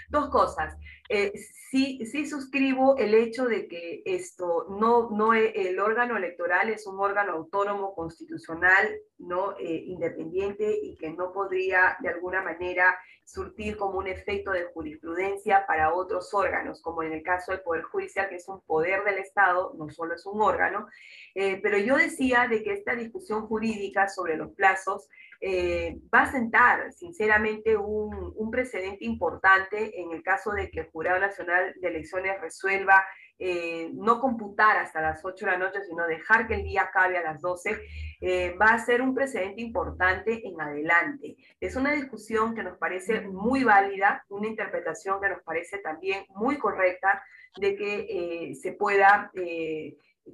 Dos 0.08 0.28
cosas. 0.28 0.76
Eh, 1.08 1.32
sí, 1.70 2.04
sí 2.06 2.26
suscribo 2.26 2.96
el 2.96 3.14
hecho 3.14 3.46
de 3.46 3.68
que 3.68 4.02
esto 4.04 4.66
no, 4.68 5.10
no 5.10 5.34
e, 5.34 5.52
el 5.68 5.78
órgano 5.80 6.16
electoral 6.16 6.70
es 6.70 6.86
un 6.86 6.98
órgano 6.98 7.32
autónomo 7.32 7.94
constitucional, 7.94 8.88
no 9.18 9.56
eh, 9.58 9.84
independiente 9.86 10.78
y 10.82 10.96
que 10.96 11.10
no 11.10 11.32
podría 11.32 11.96
de 12.00 12.08
alguna 12.08 12.42
manera 12.42 12.98
surtir 13.24 13.76
como 13.76 13.98
un 13.98 14.06
efecto 14.06 14.50
de 14.52 14.64
jurisprudencia 14.64 15.66
para 15.66 15.94
otros 15.94 16.32
órganos, 16.34 16.82
como 16.82 17.02
en 17.02 17.12
el 17.12 17.22
caso 17.22 17.52
del 17.52 17.62
Poder 17.62 17.82
Judicial, 17.84 18.28
que 18.28 18.36
es 18.36 18.48
un 18.48 18.60
poder 18.62 19.02
del 19.04 19.18
Estado, 19.18 19.72
no 19.78 19.88
solo 19.88 20.14
es 20.14 20.26
un 20.26 20.40
órgano. 20.42 20.86
Eh, 21.34 21.58
pero 21.62 21.78
yo 21.78 21.96
decía 21.96 22.46
de 22.48 22.62
que 22.62 22.72
esta 22.72 22.94
discusión 22.94 23.46
jurídica 23.46 24.08
sobre 24.08 24.36
los 24.36 24.52
plazos 24.52 25.08
eh, 25.40 25.98
va 26.14 26.22
a 26.22 26.32
sentar, 26.32 26.92
sinceramente, 26.92 27.76
un, 27.76 28.32
un, 28.36 28.50
precedente 28.50 29.04
importante 29.04 30.00
en 30.00 30.12
el 30.12 30.22
caso 30.22 30.52
de 30.52 30.70
que 30.70 30.80
el 30.80 30.90
Jurado 30.90 31.18
Nacional 31.18 31.74
de 31.80 31.88
Elecciones 31.88 32.40
resuelva 32.40 33.04
eh, 33.38 33.90
no 33.94 34.20
computar 34.20 34.76
hasta 34.76 35.00
las 35.00 35.24
8 35.24 35.44
de 35.44 35.52
la 35.52 35.58
noche, 35.58 35.84
sino 35.84 36.06
dejar 36.06 36.46
que 36.46 36.54
el 36.54 36.64
día 36.64 36.82
acabe 36.82 37.18
a 37.18 37.22
las 37.22 37.40
12, 37.40 37.80
eh, 38.20 38.56
va 38.60 38.66
a 38.66 38.78
ser 38.78 39.02
un 39.02 39.14
precedente 39.14 39.60
importante 39.60 40.46
en 40.46 40.60
adelante. 40.60 41.36
Es 41.60 41.76
una 41.76 41.92
discusión 41.92 42.54
que 42.54 42.62
nos 42.62 42.78
parece 42.78 43.22
muy 43.22 43.64
válida, 43.64 44.24
una 44.28 44.48
interpretación 44.48 45.20
que 45.20 45.28
nos 45.28 45.42
parece 45.42 45.78
también 45.78 46.24
muy 46.30 46.58
correcta 46.58 47.22
de 47.56 47.76
que 47.76 48.54
se 48.60 48.72
pueda 48.72 49.30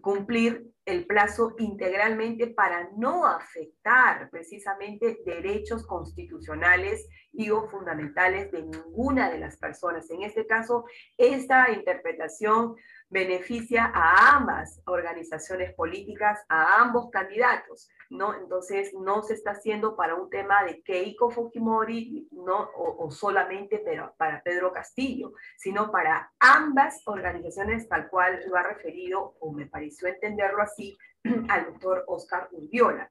cumplir 0.01 0.71
el 0.85 1.07
plazo 1.07 1.55
integralmente 1.59 2.49
para 2.49 2.91
no 2.97 3.27
afectar 3.27 4.31
precisamente 4.31 5.21
derechos 5.25 5.87
constitucionales 5.87 7.09
y 7.33 7.51
o 7.51 7.69
fundamentales 7.69 8.51
de 8.51 8.63
ninguna 8.63 9.31
de 9.31 9.39
las 9.39 9.57
personas. 9.57 10.11
En 10.11 10.23
este 10.23 10.47
caso, 10.47 10.85
esta 11.17 11.71
interpretación 11.71 12.77
beneficia 13.11 13.91
a 13.93 14.37
ambas 14.37 14.81
organizaciones 14.87 15.75
políticas, 15.75 16.39
a 16.49 16.81
ambos 16.81 17.11
candidatos, 17.11 17.89
¿no? 18.09 18.35
Entonces, 18.35 18.95
no 18.95 19.23
se 19.23 19.35
está 19.35 19.51
haciendo 19.51 19.97
para 19.97 20.15
un 20.15 20.31
tema 20.31 20.65
de 20.65 20.81
Keiko 20.83 21.29
Fujimori, 21.31 22.29
¿no? 22.31 22.71
O, 22.77 23.11
solamente 23.11 23.83
pero 23.85 24.15
para 24.17 24.43
Pedro 24.43 24.73
Castillo, 24.73 25.33
sino 25.59 25.91
para 25.91 26.33
ambas 26.39 27.03
organizaciones, 27.05 27.89
tal 27.89 28.09
cual 28.09 28.41
lo 28.49 28.57
ha 28.57 28.63
referido, 28.63 29.35
o 29.41 29.53
me 29.53 29.67
pareció 29.67 30.07
entenderlo 30.07 30.63
así, 30.63 30.97
al 31.49 31.67
doctor 31.67 32.05
Oscar 32.07 32.49
Urbiola. 32.53 33.11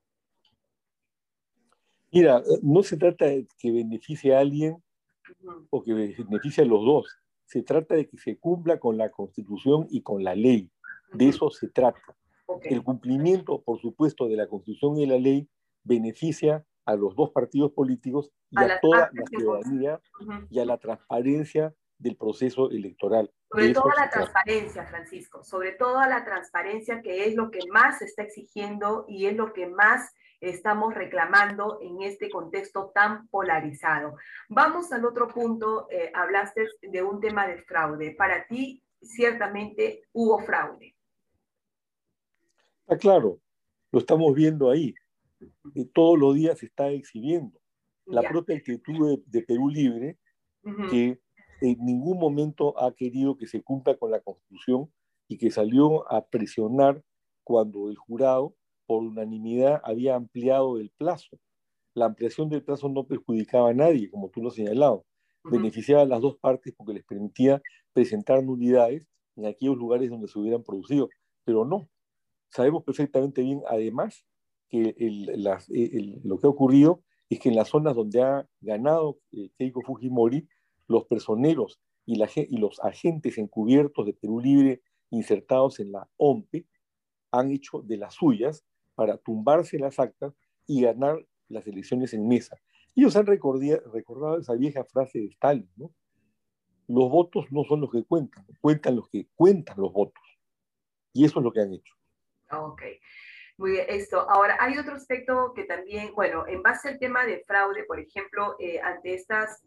Mira, 2.12 2.42
no 2.64 2.82
se 2.82 2.98
trata 2.98 3.26
de 3.26 3.46
que 3.58 3.72
beneficie 3.72 4.34
a 4.34 4.40
alguien 4.40 4.82
o 5.70 5.84
que 5.84 5.94
beneficie 5.94 6.64
a 6.64 6.68
los 6.68 6.84
dos 6.84 7.20
se 7.50 7.64
trata 7.64 7.96
de 7.96 8.08
que 8.08 8.18
se 8.18 8.38
cumpla 8.38 8.80
con 8.80 8.98
la 8.98 9.10
Constitución 9.10 9.88
y 9.90 10.04
con 10.04 10.24
la 10.24 10.36
ley. 10.36 10.72
De 11.14 11.30
eso 11.30 11.50
se 11.50 11.68
trata. 11.68 12.00
El 12.62 12.84
cumplimiento, 12.84 13.64
por 13.64 13.82
supuesto, 13.82 14.28
de 14.28 14.36
la 14.36 14.48
Constitución 14.48 14.98
y 14.98 15.02
de 15.02 15.08
la 15.08 15.18
ley 15.18 15.50
beneficia 15.84 16.64
a 16.86 16.96
los 16.96 17.16
dos 17.16 17.32
partidos 17.32 17.72
políticos 17.72 18.32
y 18.52 18.60
a, 18.60 18.80
toda 18.80 19.10
la 19.12 19.26
ciudadanía 19.26 20.00
y 20.52 20.60
a 20.60 20.66
la 20.66 20.78
transparencia 20.78 21.74
del 21.98 22.16
proceso 22.18 22.70
electoral. 22.70 23.32
Sobre 23.50 23.74
todo 23.74 23.90
la 23.98 24.10
transparencia, 24.12 24.86
Francisco, 24.86 25.44
sobre 25.44 25.72
todo 25.72 26.00
la 26.02 26.24
transparencia 26.24 27.02
que 27.02 27.26
es 27.26 27.36
lo 27.36 27.50
que 27.50 27.62
más 27.72 27.98
se 27.98 28.06
está 28.06 28.22
exigiendo 28.22 29.06
y 29.08 29.26
es 29.26 29.36
lo 29.36 29.54
que 29.54 29.66
más 29.66 30.14
estamos 30.42 30.94
reclamando 30.94 31.80
en 31.82 32.02
este 32.02 32.30
contexto 32.30 32.92
tan 32.94 33.28
polarizado. 33.28 34.16
Vamos 34.48 34.92
al 34.92 35.06
otro 35.06 35.28
punto, 35.28 35.88
eh, 35.90 36.12
hablaste 36.14 36.68
de 36.82 37.04
un 37.04 37.20
tema 37.20 37.48
de 37.48 37.62
fraude. 37.64 38.16
Para 38.16 38.48
ti, 38.48 38.84
ciertamente 39.02 40.04
hubo 40.14 40.40
fraude. 40.40 40.96
Está 42.82 42.98
claro, 42.98 43.40
lo 43.92 44.00
estamos 44.00 44.34
viendo 44.34 44.70
ahí. 44.70 44.94
Y 45.74 45.86
todos 45.86 46.18
los 46.18 46.36
días 46.36 46.60
se 46.60 46.66
está 46.66 46.90
exhibiendo. 46.90 47.60
La 48.06 48.24
propia 48.24 48.58
actitud 48.58 49.20
de, 49.26 49.42
Perú 49.44 49.70
Libre, 49.70 50.18
que 50.90 51.22
en 51.62 51.86
ningún 51.86 52.20
momento 52.20 52.78
ha 52.82 52.94
querido 52.94 53.38
que 53.38 53.46
se 53.46 53.62
cumpla 53.62 53.96
con 53.98 54.12
la 54.12 54.20
Constitución 54.20 54.92
y 55.28 55.38
que 55.38 55.52
salió 55.52 56.12
a 56.12 56.26
presionar 56.26 57.04
cuando 57.44 57.90
el 57.90 57.98
jurado, 57.98 58.56
por 58.90 59.04
unanimidad, 59.04 59.82
había 59.84 60.16
ampliado 60.16 60.80
el 60.80 60.90
plazo. 60.90 61.38
La 61.94 62.06
ampliación 62.06 62.50
del 62.50 62.64
plazo 62.64 62.90
no 62.90 63.04
perjudicaba 63.04 63.70
a 63.70 63.74
nadie, 63.76 64.10
como 64.10 64.30
tú 64.30 64.42
lo 64.42 64.48
has 64.48 64.56
señalado. 64.56 65.06
Beneficiaba 65.44 66.02
a 66.02 66.06
las 66.06 66.22
dos 66.22 66.38
partes 66.38 66.74
porque 66.76 66.96
les 66.96 67.04
permitía 67.04 67.62
presentar 67.94 68.44
nulidades 68.44 69.08
en 69.36 69.46
aquellos 69.46 69.78
lugares 69.78 70.10
donde 70.10 70.28
se 70.28 70.40
hubieran 70.40 70.64
producido, 70.64 71.08
pero 71.44 71.66
no. 71.66 71.88
Sabemos 72.50 72.84
perfectamente 72.84 73.44
bien, 73.44 73.62
además, 73.68 74.26
que 74.70 74.96
lo 76.24 76.40
que 76.40 76.48
ha 76.48 76.50
ocurrido 76.50 77.04
es 77.30 77.40
que 77.40 77.50
en 77.50 77.56
las 77.56 77.70
zonas 77.70 77.96
donde 77.96 78.24
ha 78.24 78.50
ganado 78.60 79.20
eh, 79.32 79.52
Keiko 79.56 79.84
Fujimori, 79.84 80.48
los 80.88 81.06
personeros 81.06 81.80
y, 82.08 82.16
la, 82.16 82.28
y 82.36 82.58
los 82.58 82.80
agentes 82.80 83.38
encubiertos 83.38 84.08
de 84.08 84.14
Perú 84.14 84.40
Libre 84.40 84.82
insertados 85.12 85.80
en 85.80 85.92
la 85.92 86.10
OMPE 86.18 86.66
han 87.32 87.52
hecho 87.52 87.84
de 87.84 87.98
las 87.98 88.16
suyas 88.16 88.66
para 89.00 89.18
tumbarse 89.18 89.80
las 89.80 89.98
actas 89.98 90.34
y 90.68 90.82
ganar 90.82 91.26
las 91.48 91.66
elecciones 91.66 92.14
en 92.14 92.28
mesa. 92.28 92.58
Ellos 92.98 93.16
han 93.16 93.26
recordado 93.26 94.40
esa 94.40 94.56
vieja 94.56 94.84
frase 94.84 95.20
de 95.20 95.28
Stalin, 95.28 95.72
¿no? 95.78 95.90
Los 96.90 97.10
votos 97.10 97.46
no 97.50 97.64
son 97.64 97.80
los 97.80 97.92
que 97.92 98.04
cuentan, 98.04 98.46
cuentan 98.60 98.98
los 98.98 99.08
que 99.08 99.30
cuentan 99.36 99.78
los 99.78 99.94
votos. 99.94 100.22
Y 101.14 101.24
eso 101.24 101.40
es 101.40 101.46
lo 101.46 101.54
que 101.54 101.62
han 101.62 101.72
hecho. 101.72 101.94
Ok. 102.52 102.82
Muy 103.56 103.72
bien, 103.72 103.86
esto. 103.88 104.30
Ahora, 104.30 104.58
hay 104.60 104.78
otro 104.78 104.96
aspecto 104.96 105.54
que 105.56 105.64
también, 105.64 106.14
bueno, 106.14 106.46
en 106.46 106.62
base 106.62 106.90
al 106.90 107.00
tema 107.00 107.26
de 107.26 107.42
fraude, 107.48 107.86
por 107.86 108.02
ejemplo, 108.02 108.58
eh, 108.60 108.82
ante 108.82 109.14
estas 109.14 109.64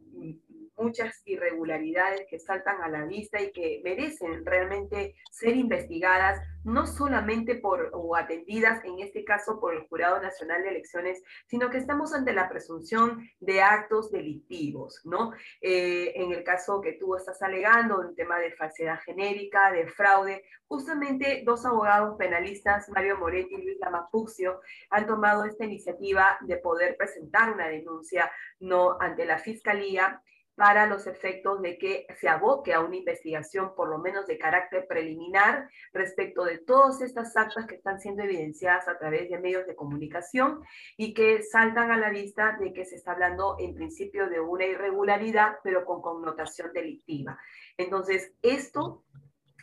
muchas 0.83 1.23
irregularidades 1.25 2.27
que 2.29 2.39
saltan 2.39 2.83
a 2.83 2.89
la 2.89 3.05
vista 3.05 3.41
y 3.41 3.53
que 3.53 3.81
merecen 3.85 4.45
realmente 4.45 5.15
ser 5.31 5.57
investigadas, 5.57 6.41
no 6.65 6.87
solamente 6.87 7.57
por 7.57 7.91
o 7.93 8.15
atendidas, 8.17 8.85
en 8.85 9.01
este 9.01 9.25
caso 9.25 9.59
por 9.61 9.75
el 9.75 9.87
Jurado 9.89 10.21
Nacional 10.21 10.63
de 10.63 10.71
Elecciones, 10.71 11.23
sino 11.47 11.71
que 11.71 11.79
estamos 11.79 12.15
ante 12.15 12.33
la 12.33 12.49
presunción 12.49 13.29
de 13.41 13.63
actos 13.63 14.11
delictivos, 14.11 15.01
¿no? 15.05 15.33
Eh, 15.61 16.13
en 16.17 16.33
el 16.33 16.45
caso 16.45 16.81
que 16.81 16.93
tú 16.93 17.17
estás 17.17 17.43
alegando, 17.43 18.01
un 18.01 18.15
tema 18.15 18.39
de 18.39 18.53
falsedad 18.53 19.01
genérica, 19.05 19.73
de 19.73 19.87
fraude, 19.89 20.45
justamente 20.67 21.43
dos 21.45 21.67
abogados 21.67 22.17
penalistas, 22.17 22.89
Mario 22.89 23.19
Moretti 23.19 23.55
y 23.55 23.63
Luis 23.63 23.79
Lamapuxio, 23.81 24.61
han 24.91 25.07
tomado 25.07 25.45
esta 25.45 25.65
iniciativa 25.65 26.39
de 26.43 26.57
poder 26.57 26.97
presentar 26.97 27.53
una 27.53 27.69
denuncia 27.69 28.31
no 28.61 28.97
ante 29.01 29.27
la 29.27 29.39
Fiscalía 29.39 30.23
para 30.55 30.87
los 30.87 31.07
efectos 31.07 31.63
de 31.63 31.79
que 31.79 32.07
se 32.21 32.29
aboque 32.29 32.75
a 32.75 32.81
una 32.81 32.97
investigación, 32.97 33.75
por 33.75 33.89
lo 33.89 33.99
menos 33.99 34.27
de 34.27 34.39
carácter 34.39 34.87
preliminar, 34.87 35.69
respecto 35.93 36.45
de 36.45 36.59
todas 36.59 37.01
estas 37.01 37.37
actas 37.37 37.67
que 37.67 37.77
están 37.77 38.01
siendo 38.01 38.23
evidenciadas 38.23 38.89
a 38.89 38.99
través 38.99 39.31
de 39.31 39.39
medios 39.39 39.67
de 39.67 39.75
comunicación 39.75 40.63
y 40.97 41.15
que 41.15 41.43
saltan 41.43 41.91
a 41.91 41.97
la 41.97 42.11
vista 42.11 42.57
de 42.61 42.73
que 42.73 42.85
se 42.85 42.97
está 42.97 43.13
hablando 43.13 43.57
en 43.59 43.75
principio 43.75 44.29
de 44.29 44.41
una 44.41 44.67
irregularidad, 44.67 45.57
pero 45.65 45.85
con 45.85 46.03
connotación 46.03 46.73
delictiva. 46.73 47.39
Entonces, 47.77 48.33
esto 48.43 49.05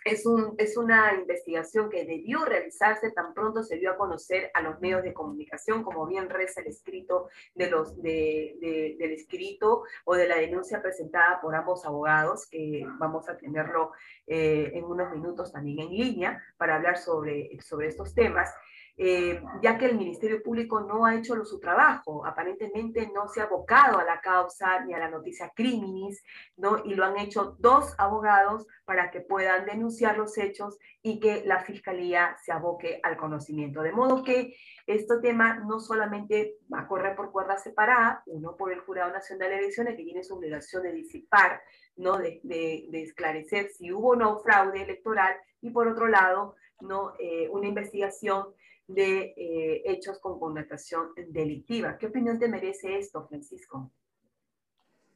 es, 0.10 0.26
un, 0.26 0.56
es 0.58 0.78
una 0.78 1.14
investigación 1.14 1.90
que 1.90 2.06
debió 2.06 2.44
realizarse 2.46 3.12
tan 3.12 3.34
pronto 3.34 3.64
se 3.64 3.78
dio 3.78 3.92
a 3.92 3.98
conocer 3.98 4.52
a 4.54 4.62
los 4.62 4.80
medios 4.80 5.04
de 5.04 5.14
comunicación, 5.14 5.84
como 5.84 6.06
bien 6.06 6.30
reza 6.30 6.62
el 6.62 6.68
escrito 6.68 7.30
de 7.56 7.70
los, 7.70 8.02
de, 8.02 8.96
del 8.98 9.12
escrito 9.12 9.84
o 10.06 10.16
de 10.16 10.28
la 10.28 10.38
denuncia 10.38 10.82
presentada 10.82 11.40
por 11.42 11.56
ambos 11.56 11.86
abogados, 11.86 12.48
que 12.48 12.86
vamos 13.00 13.30
a 13.30 13.38
tenerlo 13.38 13.92
eh, 14.28 14.72
en 14.74 14.84
unos 14.86 15.12
minutos 15.12 15.52
también 15.52 15.80
en 15.80 15.90
línea 15.90 16.44
para 16.58 16.76
hablar 16.76 16.98
sobre, 16.98 17.60
sobre 17.62 17.88
estos 17.88 18.14
temas. 18.14 18.54
Eh, 19.02 19.42
ya 19.62 19.78
que 19.78 19.86
el 19.86 19.98
Ministerio 19.98 20.44
Público 20.44 20.82
no 20.82 21.06
ha 21.06 21.16
hecho 21.16 21.46
su 21.46 21.58
trabajo, 21.58 22.26
aparentemente 22.26 23.10
no 23.16 23.30
se 23.30 23.40
ha 23.40 23.46
abocado 23.46 23.98
a 23.98 24.04
la 24.04 24.20
causa 24.20 24.84
ni 24.84 24.94
a 24.94 25.00
la 25.00 25.10
noticia 25.10 25.54
criminis, 25.56 26.22
¿no? 26.58 26.84
y 26.84 26.96
lo 26.96 27.06
han 27.06 27.18
hecho 27.18 27.56
dos 27.60 27.96
abogados 27.98 28.68
para 28.84 29.10
que 29.10 29.22
puedan 29.22 29.66
denunciar 29.66 30.18
los 30.18 30.38
hechos 30.38 30.78
y 31.02 31.22
que 31.22 31.46
la 31.46 31.64
Fiscalía 31.64 32.36
se 32.44 32.52
aboque 32.52 33.00
al 33.02 33.16
conocimiento. 33.16 33.84
De 33.84 33.94
modo 33.94 34.22
que 34.22 34.58
este 34.86 35.18
tema 35.22 35.60
no 35.66 35.80
solamente 35.80 36.58
va 36.72 36.82
a 36.82 36.88
correr 36.90 37.16
por 37.16 37.32
cuerda 37.32 37.58
separada, 37.58 38.22
uno 38.26 38.58
por 38.58 38.74
el 38.74 38.82
Jurado 38.82 39.14
Nacional 39.14 39.50
de 39.50 39.60
Elecciones, 39.60 39.96
que 39.96 40.04
tiene 40.04 40.26
su 40.26 40.36
obligación 40.36 40.84
de 40.84 40.92
disipar, 40.92 41.62
¿no? 41.96 42.18
de, 42.18 42.42
de, 42.44 43.02
esclarecer 43.02 43.70
si 43.70 43.94
hubo 43.94 44.10
o 44.10 44.16
no 44.18 44.42
fraude 44.42 44.82
electoral, 44.82 45.38
y 45.62 45.70
por 45.70 45.88
otro 45.88 46.10
lado, 46.10 46.56
¿no? 46.82 47.14
Eh, 47.20 47.48
una 47.50 47.68
investigación 47.68 48.54
de 48.90 49.34
eh, 49.38 49.84
hechos 49.86 50.18
con 50.20 50.40
connotación 50.40 51.10
delictiva. 51.28 51.98
¿Qué 51.98 52.08
opinión 52.08 52.40
te 52.40 52.48
merece 52.48 52.98
esto, 52.98 53.26
Francisco? 53.28 53.92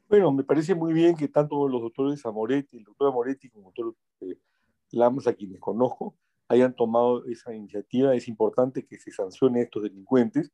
Bueno, 0.07 0.31
me 0.31 0.43
parece 0.43 0.75
muy 0.75 0.93
bien 0.93 1.15
que 1.15 1.27
tanto 1.27 1.67
los 1.67 1.81
doctores 1.81 2.23
Amoretti, 2.23 2.77
el 2.77 2.83
doctor 2.83 3.07
Amoretti 3.09 3.49
como 3.49 3.69
el 3.69 3.73
doctor 3.73 3.95
eh, 4.21 4.37
Lamas, 4.91 5.25
a 5.25 5.33
quienes 5.33 5.59
conozco, 5.59 6.15
hayan 6.47 6.75
tomado 6.75 7.25
esa 7.25 7.51
iniciativa. 7.51 8.13
Es 8.13 8.27
importante 8.27 8.85
que 8.85 8.99
se 8.99 9.11
sancione 9.11 9.61
a 9.61 9.63
estos 9.63 9.81
delincuentes, 9.81 10.51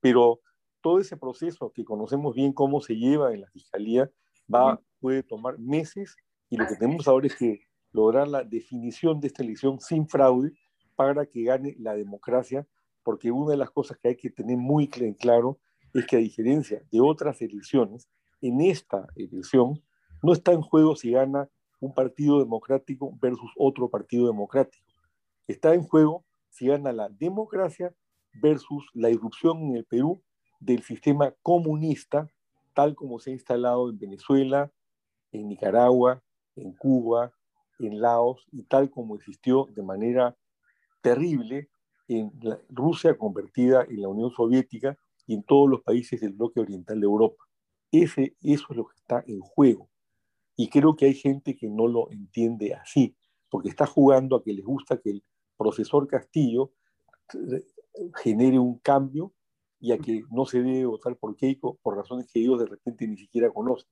pero 0.00 0.40
todo 0.80 1.00
ese 1.00 1.16
proceso 1.16 1.72
que 1.72 1.84
conocemos 1.84 2.36
bien 2.36 2.52
cómo 2.52 2.80
se 2.80 2.94
lleva 2.94 3.34
en 3.34 3.40
la 3.40 3.50
fiscalía 3.50 4.08
va, 4.52 4.80
puede 5.00 5.24
tomar 5.24 5.58
meses 5.58 6.16
y 6.48 6.56
lo 6.56 6.68
que 6.68 6.76
tenemos 6.76 7.08
ahora 7.08 7.26
es 7.26 7.34
que 7.34 7.62
lograr 7.90 8.28
la 8.28 8.44
definición 8.44 9.18
de 9.18 9.26
esta 9.26 9.42
elección 9.42 9.80
sin 9.80 10.06
fraude 10.06 10.52
para 11.00 11.24
que 11.24 11.44
gane 11.44 11.74
la 11.78 11.94
democracia, 11.94 12.68
porque 13.02 13.30
una 13.30 13.52
de 13.52 13.56
las 13.56 13.70
cosas 13.70 13.96
que 13.96 14.08
hay 14.08 14.16
que 14.16 14.28
tener 14.28 14.58
muy 14.58 14.86
claro 14.86 15.58
es 15.94 16.04
que 16.04 16.16
a 16.16 16.18
diferencia 16.18 16.82
de 16.92 17.00
otras 17.00 17.40
elecciones, 17.40 18.06
en 18.42 18.60
esta 18.60 19.06
elección 19.16 19.82
no 20.22 20.34
está 20.34 20.52
en 20.52 20.60
juego 20.60 20.96
si 20.96 21.12
gana 21.12 21.48
un 21.80 21.94
partido 21.94 22.38
democrático 22.38 23.16
versus 23.18 23.50
otro 23.56 23.88
partido 23.88 24.26
democrático. 24.26 24.84
Está 25.48 25.72
en 25.72 25.84
juego 25.84 26.26
si 26.50 26.66
gana 26.66 26.92
la 26.92 27.08
democracia 27.08 27.94
versus 28.34 28.84
la 28.92 29.08
irrupción 29.08 29.56
en 29.62 29.76
el 29.76 29.86
Perú 29.86 30.22
del 30.58 30.82
sistema 30.82 31.34
comunista, 31.42 32.28
tal 32.74 32.94
como 32.94 33.20
se 33.20 33.30
ha 33.30 33.32
instalado 33.32 33.88
en 33.88 33.98
Venezuela, 33.98 34.70
en 35.32 35.48
Nicaragua, 35.48 36.22
en 36.56 36.74
Cuba, 36.74 37.32
en 37.78 38.02
Laos, 38.02 38.46
y 38.52 38.64
tal 38.64 38.90
como 38.90 39.16
existió 39.16 39.66
de 39.74 39.82
manera 39.82 40.36
terrible 41.00 41.70
en 42.08 42.32
Rusia 42.68 43.16
convertida 43.16 43.84
en 43.88 44.02
la 44.02 44.08
Unión 44.08 44.30
Soviética 44.30 44.98
y 45.26 45.34
en 45.34 45.42
todos 45.44 45.68
los 45.68 45.82
países 45.82 46.20
del 46.20 46.32
bloque 46.32 46.60
oriental 46.60 46.98
de 46.98 47.06
Europa. 47.06 47.44
Ese, 47.92 48.36
eso 48.42 48.66
es 48.70 48.76
lo 48.76 48.86
que 48.86 48.96
está 48.96 49.22
en 49.26 49.40
juego. 49.40 49.88
Y 50.56 50.68
creo 50.68 50.96
que 50.96 51.06
hay 51.06 51.14
gente 51.14 51.56
que 51.56 51.68
no 51.68 51.86
lo 51.86 52.10
entiende 52.10 52.74
así, 52.74 53.16
porque 53.48 53.68
está 53.68 53.86
jugando 53.86 54.36
a 54.36 54.42
que 54.42 54.52
les 54.52 54.64
gusta 54.64 55.00
que 55.00 55.10
el 55.10 55.24
profesor 55.56 56.06
Castillo 56.06 56.72
eh, 57.34 57.64
genere 58.16 58.58
un 58.58 58.78
cambio 58.78 59.32
y 59.78 59.92
a 59.92 59.98
que 59.98 60.22
no 60.30 60.44
se 60.44 60.62
debe 60.62 60.84
votar 60.84 61.16
por 61.16 61.36
Keiko 61.36 61.78
por 61.82 61.96
razones 61.96 62.26
que 62.26 62.40
ellos 62.40 62.58
de 62.58 62.66
repente 62.66 63.06
ni 63.06 63.16
siquiera 63.16 63.50
conocen. 63.50 63.88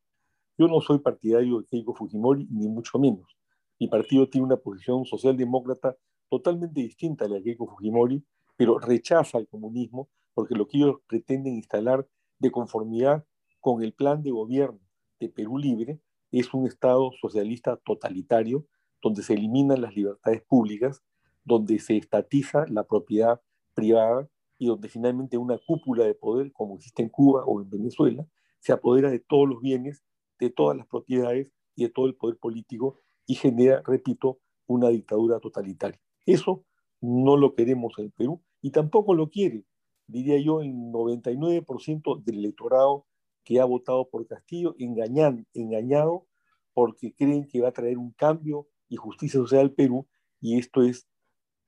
Yo 0.59 0.66
no 0.66 0.81
soy 0.81 0.99
partidario 0.99 1.61
de 1.61 1.66
Keiko 1.66 1.94
Fujimori, 1.94 2.47
ni 2.51 2.68
mucho 2.68 2.99
menos. 2.99 3.38
Mi 3.79 3.87
partido 3.87 4.29
tiene 4.29 4.47
una 4.47 4.57
posición 4.57 5.05
socialdemócrata 5.05 5.97
totalmente 6.29 6.81
distinta 6.81 7.25
a 7.25 7.29
la 7.29 7.37
de 7.37 7.43
Keiko 7.43 7.67
Fujimori, 7.67 8.25
pero 8.57 8.79
rechaza 8.79 9.38
el 9.38 9.49
comunismo 9.49 10.09
porque 10.35 10.55
lo 10.55 10.67
que 10.67 10.79
ellos 10.79 10.97
pretenden 11.07 11.55
instalar 11.55 12.07
de 12.38 12.51
conformidad 12.51 13.25
con 13.61 13.83
el 13.83 13.93
plan 13.93 14.23
de 14.23 14.31
gobierno 14.31 14.81
de 15.19 15.29
Perú 15.29 15.59
Libre 15.59 16.01
es 16.31 16.53
un 16.55 16.67
Estado 16.67 17.11
socialista 17.21 17.77
totalitario 17.77 18.67
donde 19.03 19.23
se 19.23 19.35
eliminan 19.35 19.81
las 19.81 19.95
libertades 19.95 20.43
públicas, 20.43 21.03
donde 21.45 21.79
se 21.79 21.97
estatiza 21.97 22.67
la 22.69 22.85
propiedad 22.85 23.41
privada 23.75 24.29
y 24.59 24.67
donde 24.67 24.88
finalmente 24.88 25.38
una 25.38 25.59
cúpula 25.59 26.05
de 26.05 26.14
poder, 26.14 26.53
como 26.53 26.77
existe 26.77 27.03
en 27.03 27.09
Cuba 27.09 27.45
o 27.47 27.61
en 27.61 27.71
Venezuela, 27.71 28.27
se 28.59 28.73
apodera 28.73 29.11
de 29.11 29.21
todos 29.21 29.49
los 29.49 29.61
bienes, 29.61 30.03
de 30.38 30.51
todas 30.51 30.77
las 30.77 30.87
propiedades 30.87 31.53
y 31.75 31.85
de 31.85 31.91
todo 31.91 32.07
el 32.07 32.17
poder 32.17 32.38
político 32.38 32.97
y 33.27 33.37
genera, 33.37 33.83
repito, 33.87 34.41
una 34.67 34.88
dictadura 34.88 35.38
totalitaria. 35.38 36.01
Eso 36.29 36.67
no 37.01 37.38
lo 37.38 37.55
queremos 37.55 37.95
en 37.99 38.05
el 38.05 38.12
Perú 38.12 38.43
y 38.61 38.71
tampoco 38.71 39.14
lo 39.14 39.31
quiere, 39.31 39.64
diría 40.07 40.38
yo, 40.38 40.61
el 40.61 40.75
99% 40.75 42.23
del 42.23 42.41
electorado 42.41 43.07
que 43.45 43.61
ha 43.61 43.64
votado 43.64 44.11
por 44.11 44.27
Castillo, 44.27 44.75
engañan, 44.79 45.47
engañado 45.55 46.27
porque 46.75 47.14
creen 47.14 47.47
que 47.47 47.62
va 47.62 47.69
a 47.69 47.73
traer 47.73 47.97
un 47.97 48.12
cambio 48.12 48.69
y 48.91 48.97
justicia 48.97 49.41
social 49.41 49.62
al 49.62 49.73
Perú 49.73 50.07
y 50.38 50.59
esto 50.59 50.83
es 50.83 51.09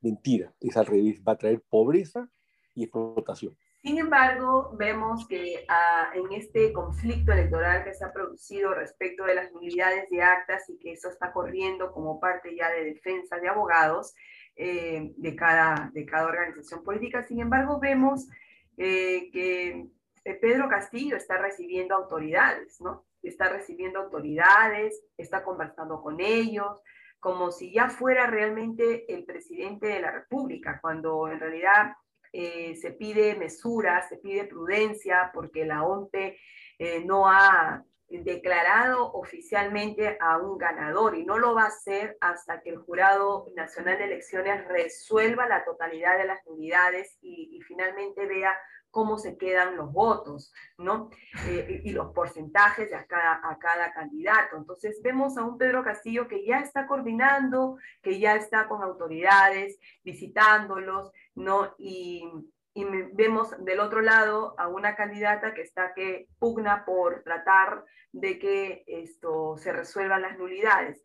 mentira, 0.02 0.54
es 0.60 0.76
al 0.76 0.84
revés, 0.84 1.22
va 1.26 1.32
a 1.32 1.38
traer 1.38 1.62
pobreza 1.70 2.30
y 2.74 2.82
explotación. 2.84 3.56
Sin 3.82 3.96
embargo, 3.96 4.74
vemos 4.76 5.26
que 5.26 5.64
ah, 5.70 6.10
en 6.14 6.30
este 6.32 6.70
conflicto 6.74 7.32
electoral 7.32 7.82
que 7.82 7.94
se 7.94 8.04
ha 8.04 8.12
producido 8.12 8.74
respecto 8.74 9.24
de 9.24 9.34
las 9.34 9.50
unidades 9.52 10.10
de 10.10 10.20
actas 10.20 10.68
y 10.68 10.78
que 10.78 10.92
eso 10.92 11.08
está 11.08 11.32
corriendo 11.32 11.90
como 11.90 12.20
parte 12.20 12.54
ya 12.54 12.68
de 12.70 12.84
defensa 12.84 13.38
de 13.38 13.48
abogados 13.48 14.14
eh, 14.62 15.14
de, 15.16 15.34
cada, 15.34 15.90
de 15.94 16.04
cada 16.04 16.26
organización 16.26 16.84
política, 16.84 17.22
sin 17.22 17.40
embargo, 17.40 17.80
vemos 17.80 18.28
eh, 18.76 19.30
que 19.32 19.86
eh, 20.24 20.34
Pedro 20.34 20.68
Castillo 20.68 21.16
está 21.16 21.38
recibiendo 21.38 21.94
autoridades, 21.94 22.78
¿no? 22.78 23.06
Está 23.22 23.48
recibiendo 23.48 24.00
autoridades, 24.00 25.02
está 25.16 25.42
conversando 25.42 26.02
con 26.02 26.20
ellos, 26.20 26.82
como 27.20 27.50
si 27.50 27.72
ya 27.72 27.88
fuera 27.88 28.26
realmente 28.26 29.10
el 29.10 29.24
presidente 29.24 29.86
de 29.86 30.00
la 30.00 30.10
República, 30.10 30.78
cuando 30.82 31.28
en 31.28 31.40
realidad 31.40 31.94
se 32.32 32.94
pide 32.98 33.34
mesura, 33.34 34.06
se 34.08 34.18
pide 34.18 34.44
prudencia, 34.44 35.30
porque 35.34 35.64
la 35.64 35.82
OMPE 35.82 36.38
eh, 36.78 37.04
no 37.04 37.28
ha 37.28 37.84
declarado 38.18 39.12
oficialmente 39.12 40.18
a 40.20 40.38
un 40.38 40.58
ganador 40.58 41.16
y 41.16 41.24
no 41.24 41.38
lo 41.38 41.54
va 41.54 41.64
a 41.64 41.68
hacer 41.68 42.16
hasta 42.20 42.60
que 42.60 42.70
el 42.70 42.78
Jurado 42.78 43.46
Nacional 43.54 43.98
de 43.98 44.04
Elecciones 44.04 44.66
resuelva 44.66 45.46
la 45.46 45.64
totalidad 45.64 46.18
de 46.18 46.26
las 46.26 46.44
unidades 46.46 47.16
y, 47.22 47.60
finalmente 47.66 48.26
vea 48.26 48.52
cómo 48.90 49.16
se 49.16 49.38
quedan 49.38 49.76
los 49.76 49.92
votos, 49.92 50.52
¿no? 50.76 51.10
Eh, 51.46 51.82
y 51.84 51.92
los 51.92 52.12
porcentajes 52.12 52.92
a 52.92 53.04
cada, 53.06 53.40
a 53.48 53.56
cada 53.60 53.92
candidato. 53.92 54.56
Entonces 54.56 55.00
vemos 55.02 55.38
a 55.38 55.44
un 55.44 55.56
Pedro 55.56 55.84
Castillo 55.84 56.26
que 56.26 56.44
ya 56.44 56.58
está 56.58 56.88
coordinando, 56.88 57.76
que 58.02 58.18
ya 58.18 58.34
está 58.34 58.66
con 58.66 58.82
autoridades, 58.82 59.78
visitándolos, 60.02 61.12
¿no? 61.36 61.74
Y, 61.78 62.24
y 62.74 62.84
vemos 63.12 63.52
del 63.64 63.80
otro 63.80 64.00
lado 64.00 64.54
a 64.58 64.68
una 64.68 64.94
candidata 64.94 65.54
que 65.54 65.62
está 65.62 65.92
que 65.94 66.28
pugna 66.38 66.84
por 66.84 67.22
tratar 67.22 67.84
de 68.12 68.38
que 68.38 68.84
esto 68.86 69.56
se 69.56 69.72
resuelvan 69.72 70.22
las 70.22 70.38
nulidades. 70.38 71.02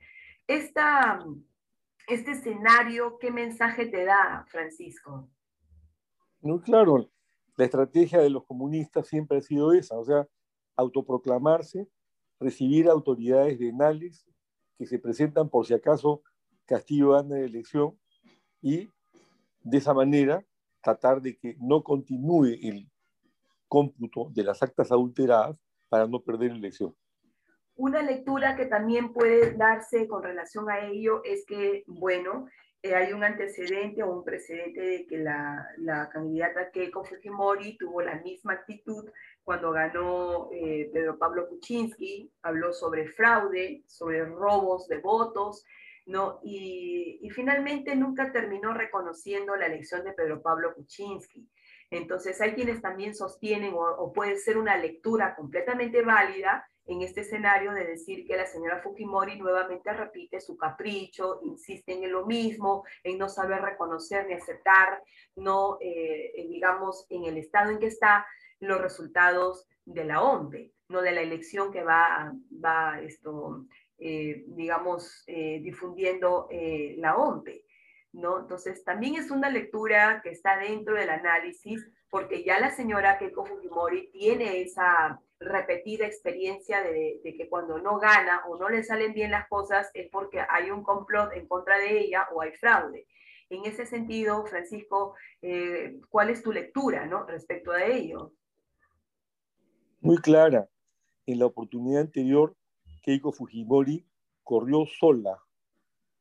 Esta, 0.47 1.19
este 2.07 2.31
escenario, 2.31 3.17
¿qué 3.19 3.31
mensaje 3.31 3.87
te 3.87 4.05
da, 4.05 4.45
Francisco? 4.49 5.29
No, 6.41 6.61
claro, 6.61 7.09
la 7.57 7.65
estrategia 7.65 8.19
de 8.19 8.29
los 8.29 8.45
comunistas 8.45 9.07
siempre 9.07 9.39
ha 9.39 9.41
sido 9.41 9.73
esa, 9.73 9.97
o 9.97 10.05
sea, 10.05 10.27
autoproclamarse, 10.75 11.87
recibir 12.39 12.89
autoridades 12.89 13.57
venales 13.57 14.27
que 14.77 14.85
se 14.85 14.99
presentan 14.99 15.49
por 15.49 15.65
si 15.65 15.73
acaso 15.73 16.21
Castillo 16.65 17.11
gana 17.11 17.37
la 17.37 17.45
elección 17.45 17.97
y 18.61 18.89
de 19.61 19.77
esa 19.77 19.93
manera 19.93 20.45
tratar 20.85 21.19
de 21.19 21.35
que 21.35 21.55
no 21.59 21.83
continúe 21.83 22.59
el 22.61 22.87
cómputo 23.67 24.29
de 24.31 24.43
las 24.43 24.61
actas 24.61 24.91
adulteradas 24.91 25.57
para 25.89 26.07
no 26.07 26.21
perder 26.21 26.51
la 26.51 26.59
elección. 26.59 26.95
Una 27.75 28.03
lectura 28.03 28.55
que 28.55 28.67
también 28.67 29.11
puede 29.11 29.55
darse 29.57 30.07
con 30.07 30.21
relación 30.21 30.69
a 30.69 30.85
ello 30.85 31.23
es 31.23 31.43
que, 31.47 31.83
bueno, 31.87 32.45
eh, 32.83 32.93
hay 32.93 33.13
un 33.13 33.23
antecedente 33.23 34.03
o 34.03 34.11
un 34.11 34.23
precedente 34.23 34.79
de 34.79 35.07
que 35.07 35.17
la, 35.17 35.67
la, 35.77 36.07
candidata 36.09 36.69
Keiko 36.69 37.03
Fujimori 37.03 37.77
tuvo 37.77 38.01
la 38.01 38.21
misma 38.21 38.53
actitud 38.53 39.09
cuando 39.43 39.71
ganó 39.71 40.49
eh, 40.51 40.89
Pedro 40.93 41.17
Pablo 41.17 41.49
Kuczynski, 41.49 42.31
habló 42.43 42.71
sobre 42.73 43.07
fraude, 43.07 43.83
sobre 43.87 44.23
robos 44.23 44.87
de 44.87 44.99
votos, 44.99 45.65
¿no? 46.05 46.39
Y, 46.43 47.19
y, 47.21 47.29
finalmente 47.31 47.95
nunca 47.95 48.31
terminó 48.31 48.73
reconociendo 48.73 49.55
la 49.55 49.65
elección 49.65 50.03
de 50.03 50.13
Pedro 50.13 50.41
Pablo 50.41 50.73
Kuczynski. 50.75 51.49
Entonces 51.89 52.39
hay 52.41 52.53
quienes 52.53 52.81
también 52.81 53.15
sostienen, 53.15 53.73
o, 53.75 54.11
puede 54.13 54.37
ser 54.37 54.57
una 54.57 54.77
lectura 54.77 55.35
completamente 55.35 56.01
válida, 56.01 56.67
en 56.87 57.01
este 57.01 57.21
escenario 57.21 57.73
de 57.73 57.83
decir 57.83 58.27
que 58.27 58.37
la 58.37 58.45
señora 58.45 58.79
Fujimori 58.79 59.39
nuevamente 59.39 59.91
repite 59.91 60.39
su 60.39 60.55
capricho, 60.55 61.39
insiste 61.41 61.93
en 61.93 62.11
lo 62.11 62.27
mismo, 62.27 62.83
en 63.03 63.17
no 63.17 63.27
saber 63.27 63.61
reconocer 63.61 64.27
ni 64.27 64.33
aceptar, 64.33 65.01
no, 65.35 65.79
eh, 65.81 66.45
digamos, 66.47 67.07
en 67.09 67.25
el 67.25 67.37
estado 67.37 67.71
en 67.71 67.79
que 67.79 67.87
está 67.87 68.27
los 68.59 68.79
resultados 68.79 69.67
de 69.83 70.05
la 70.05 70.21
OMPE, 70.21 70.73
no 70.89 71.01
de 71.01 71.11
la 71.11 71.21
elección 71.21 71.71
que 71.71 71.83
va, 71.83 72.31
va 72.63 73.01
esto, 73.01 73.65
eh, 73.97 74.43
digamos, 74.47 75.23
eh, 75.27 75.59
difundiendo 75.61 76.47
la 76.97 77.15
OMPE. 77.15 77.65
¿no? 78.13 78.39
Entonces, 78.39 78.83
también 78.83 79.15
es 79.15 79.29
una 79.29 79.49
lectura 79.49 80.21
que 80.23 80.29
está 80.29 80.57
dentro 80.57 80.95
del 80.95 81.09
análisis, 81.09 81.85
porque 82.09 82.43
ya 82.43 82.59
la 82.59 82.71
señora 82.71 83.17
Keiko 83.17 83.45
Fujimori 83.45 84.09
tiene 84.11 84.61
esa 84.61 85.19
repetida 85.39 86.05
experiencia 86.05 86.81
de, 86.81 87.19
que 87.23 87.49
cuando 87.49 87.77
no 87.79 87.99
gana 87.99 88.45
o 88.47 88.57
no 88.57 88.69
le 88.69 88.83
salen 88.83 89.13
bien 89.13 89.31
las 89.31 89.47
cosas 89.49 89.91
es 89.93 90.09
porque 90.09 90.41
hay 90.47 90.71
un 90.71 90.83
complot 90.83 91.33
en 91.33 91.47
contra 91.47 91.77
de 91.77 91.99
ella 91.99 92.27
o 92.33 92.41
hay 92.41 92.53
fraude. 92.53 93.05
En 93.49 93.65
ese 93.65 93.85
sentido, 93.85 94.45
Francisco, 94.45 95.15
eh, 95.41 95.99
¿cuál 96.09 96.29
es 96.29 96.41
tu 96.41 96.51
lectura 96.51 97.05
¿no? 97.05 97.25
respecto 97.25 97.71
a 97.71 97.83
ello? 97.83 98.31
Muy 99.99 100.17
clara. 100.17 100.67
En 101.27 101.39
la 101.39 101.47
oportunidad 101.47 102.01
anterior, 102.01 102.55
Keiko 103.05 103.31
Fujimori 103.31 104.03
corrió 104.43 104.87
sola 104.87 105.39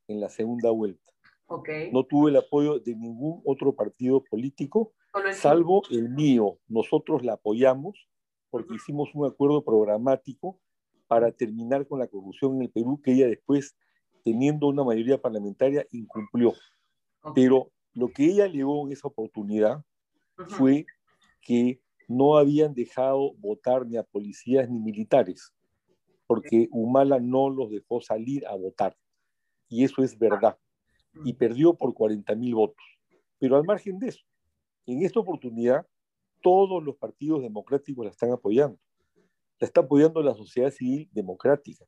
en 0.06 0.20
la 0.20 0.28
segunda 0.28 0.70
vuelta. 0.70 1.10
Okay. 1.46 1.90
No 1.90 2.04
tuvo 2.04 2.28
el 2.28 2.36
apoyo 2.36 2.78
de 2.78 2.94
ningún 2.94 3.40
otro 3.46 3.74
partido 3.74 4.22
político, 4.22 4.92
salvo 5.32 5.82
el 5.90 6.10
mío. 6.10 6.58
Nosotros 6.68 7.24
la 7.24 7.34
apoyamos 7.34 8.06
porque 8.50 8.74
hicimos 8.74 9.08
un 9.14 9.26
acuerdo 9.26 9.64
programático 9.64 10.60
para 11.06 11.32
terminar 11.32 11.88
con 11.88 12.00
la 12.00 12.06
corrupción 12.06 12.56
en 12.56 12.62
el 12.62 12.70
Perú, 12.70 13.00
que 13.02 13.12
ella 13.12 13.28
después, 13.28 13.76
teniendo 14.22 14.66
una 14.68 14.84
mayoría 14.84 15.20
parlamentaria, 15.20 15.86
incumplió. 15.90 16.52
Pero 17.34 17.70
lo 17.94 18.08
que 18.08 18.26
ella 18.26 18.44
alegó 18.44 18.86
en 18.86 18.92
esa 18.92 19.08
oportunidad 19.08 19.82
fue 20.48 20.84
que 21.40 21.80
no 22.08 22.36
habían 22.36 22.74
dejado 22.74 23.32
votar 23.38 23.86
ni 23.86 23.96
a 23.96 24.02
policías 24.02 24.68
ni 24.68 24.78
militares, 24.78 25.54
porque 26.26 26.68
Humala 26.70 27.20
no 27.20 27.50
los 27.50 27.70
dejó 27.70 28.00
salir 28.00 28.46
a 28.46 28.54
votar. 28.54 28.96
Y 29.68 29.84
eso 29.84 30.02
es 30.02 30.18
verdad. 30.18 30.58
Y 31.24 31.34
perdió 31.34 31.74
por 31.74 31.94
40 31.94 32.34
mil 32.34 32.54
votos. 32.54 32.84
Pero 33.38 33.56
al 33.56 33.64
margen 33.64 33.98
de 33.98 34.08
eso, 34.08 34.24
en 34.86 35.02
esta 35.02 35.20
oportunidad 35.20 35.86
todos 36.42 36.82
los 36.82 36.96
partidos 36.96 37.42
democráticos 37.42 38.04
la 38.04 38.10
están 38.10 38.30
apoyando. 38.30 38.78
La 39.58 39.66
está 39.66 39.80
apoyando 39.80 40.22
la 40.22 40.34
sociedad 40.34 40.70
civil 40.70 41.08
democrática. 41.12 41.84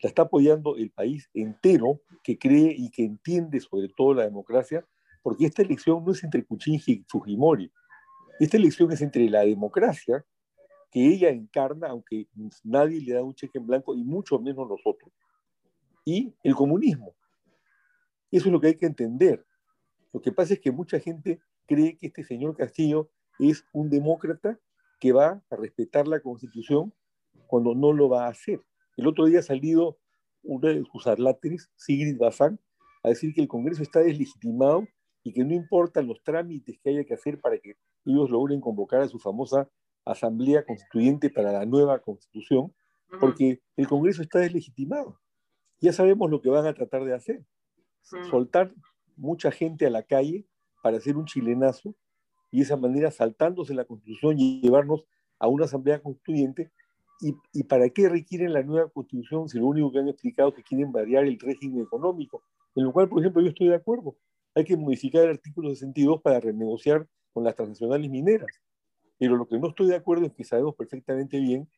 La 0.00 0.08
está 0.08 0.22
apoyando 0.22 0.76
el 0.76 0.90
país 0.90 1.28
entero 1.34 2.00
que 2.22 2.38
cree 2.38 2.74
y 2.76 2.90
que 2.90 3.04
entiende 3.04 3.60
sobre 3.60 3.88
todo 3.88 4.14
la 4.14 4.24
democracia, 4.24 4.86
porque 5.22 5.46
esta 5.46 5.62
elección 5.62 6.04
no 6.04 6.12
es 6.12 6.22
entre 6.22 6.44
Kuczynski 6.44 6.92
y 6.92 7.04
Fujimori. 7.08 7.72
Esta 8.38 8.58
elección 8.58 8.92
es 8.92 9.00
entre 9.00 9.28
la 9.28 9.40
democracia 9.40 10.24
que 10.90 11.06
ella 11.06 11.30
encarna, 11.30 11.88
aunque 11.88 12.28
nadie 12.64 13.00
le 13.00 13.14
da 13.14 13.22
un 13.22 13.34
cheque 13.34 13.58
en 13.58 13.66
blanco, 13.66 13.94
y 13.94 14.04
mucho 14.04 14.38
menos 14.38 14.68
nosotros, 14.68 15.12
y 16.04 16.32
el 16.42 16.54
comunismo. 16.54 17.14
Eso 18.30 18.46
es 18.46 18.52
lo 18.52 18.60
que 18.60 18.68
hay 18.68 18.76
que 18.76 18.86
entender. 18.86 19.44
Lo 20.12 20.20
que 20.20 20.32
pasa 20.32 20.54
es 20.54 20.60
que 20.60 20.70
mucha 20.70 20.98
gente 20.98 21.40
cree 21.66 21.96
que 21.96 22.06
este 22.06 22.24
señor 22.24 22.56
Castillo 22.56 23.10
es 23.38 23.64
un 23.72 23.90
demócrata 23.90 24.58
que 24.98 25.12
va 25.12 25.42
a 25.50 25.56
respetar 25.56 26.08
la 26.08 26.20
Constitución 26.20 26.92
cuando 27.46 27.74
no 27.74 27.92
lo 27.92 28.08
va 28.08 28.26
a 28.26 28.30
hacer. 28.30 28.62
El 28.96 29.06
otro 29.06 29.26
día 29.26 29.40
ha 29.40 29.42
salido 29.42 29.98
uno 30.42 30.68
de 30.68 30.84
sus 30.90 31.06
arláteres, 31.06 31.70
Sigrid 31.76 32.18
Bazán, 32.18 32.58
a 33.02 33.10
decir 33.10 33.34
que 33.34 33.42
el 33.42 33.48
Congreso 33.48 33.82
está 33.82 34.00
deslegitimado 34.00 34.86
y 35.22 35.32
que 35.32 35.44
no 35.44 35.54
importan 35.54 36.06
los 36.06 36.22
trámites 36.22 36.78
que 36.78 36.90
haya 36.90 37.04
que 37.04 37.14
hacer 37.14 37.40
para 37.40 37.58
que 37.58 37.76
ellos 38.04 38.30
logren 38.30 38.60
convocar 38.60 39.02
a 39.02 39.08
su 39.08 39.18
famosa 39.18 39.68
Asamblea 40.06 40.64
Constituyente 40.64 41.28
para 41.30 41.52
la 41.52 41.66
nueva 41.66 41.98
Constitución, 41.98 42.72
porque 43.20 43.60
el 43.76 43.86
Congreso 43.88 44.22
está 44.22 44.38
deslegitimado. 44.38 45.20
Ya 45.80 45.92
sabemos 45.92 46.30
lo 46.30 46.40
que 46.40 46.48
van 46.48 46.66
a 46.66 46.74
tratar 46.74 47.04
de 47.04 47.14
hacer. 47.14 47.44
Soltar 48.30 48.72
mucha 49.16 49.50
gente 49.50 49.86
a 49.86 49.90
la 49.90 50.02
calle 50.02 50.46
para 50.82 50.98
hacer 50.98 51.16
un 51.16 51.26
chilenazo 51.26 51.94
y 52.50 52.58
de 52.58 52.62
esa 52.62 52.76
manera 52.76 53.10
saltándose 53.10 53.74
la 53.74 53.84
constitución 53.84 54.38
y 54.38 54.60
llevarnos 54.60 55.04
a 55.38 55.48
una 55.48 55.64
asamblea 55.64 56.00
constituyente. 56.00 56.70
¿Y, 57.20 57.34
¿Y, 57.52 57.64
para 57.64 57.88
qué 57.88 58.08
requieren 58.08 58.52
la 58.52 58.62
nueva 58.62 58.90
constitución 58.90 59.48
si 59.48 59.58
lo 59.58 59.66
único 59.66 59.90
que 59.90 59.98
han 59.98 60.08
explicado 60.08 60.50
es 60.50 60.54
que 60.54 60.62
quieren 60.62 60.92
variar 60.92 61.24
el 61.24 61.38
régimen 61.38 61.82
económico? 61.82 62.44
En 62.74 62.84
lo 62.84 62.92
cual, 62.92 63.08
por 63.08 63.20
ejemplo, 63.20 63.42
yo 63.42 63.48
estoy 63.48 63.68
de 63.68 63.74
acuerdo. 63.74 64.16
Hay 64.54 64.64
que 64.64 64.76
modificar 64.76 65.24
el 65.24 65.30
artículo 65.30 65.70
62 65.70 66.20
para 66.20 66.40
renegociar 66.40 67.08
con 67.32 67.42
las 67.44 67.54
transnacionales 67.54 68.10
mineras. 68.10 68.48
Pero 69.18 69.36
lo 69.36 69.46
que 69.46 69.58
no 69.58 69.68
estoy 69.68 69.88
de 69.88 69.96
acuerdo 69.96 70.26
es 70.26 70.32
que 70.32 70.44
sabemos 70.44 70.74
perfectamente 70.74 71.38
bien 71.40 71.68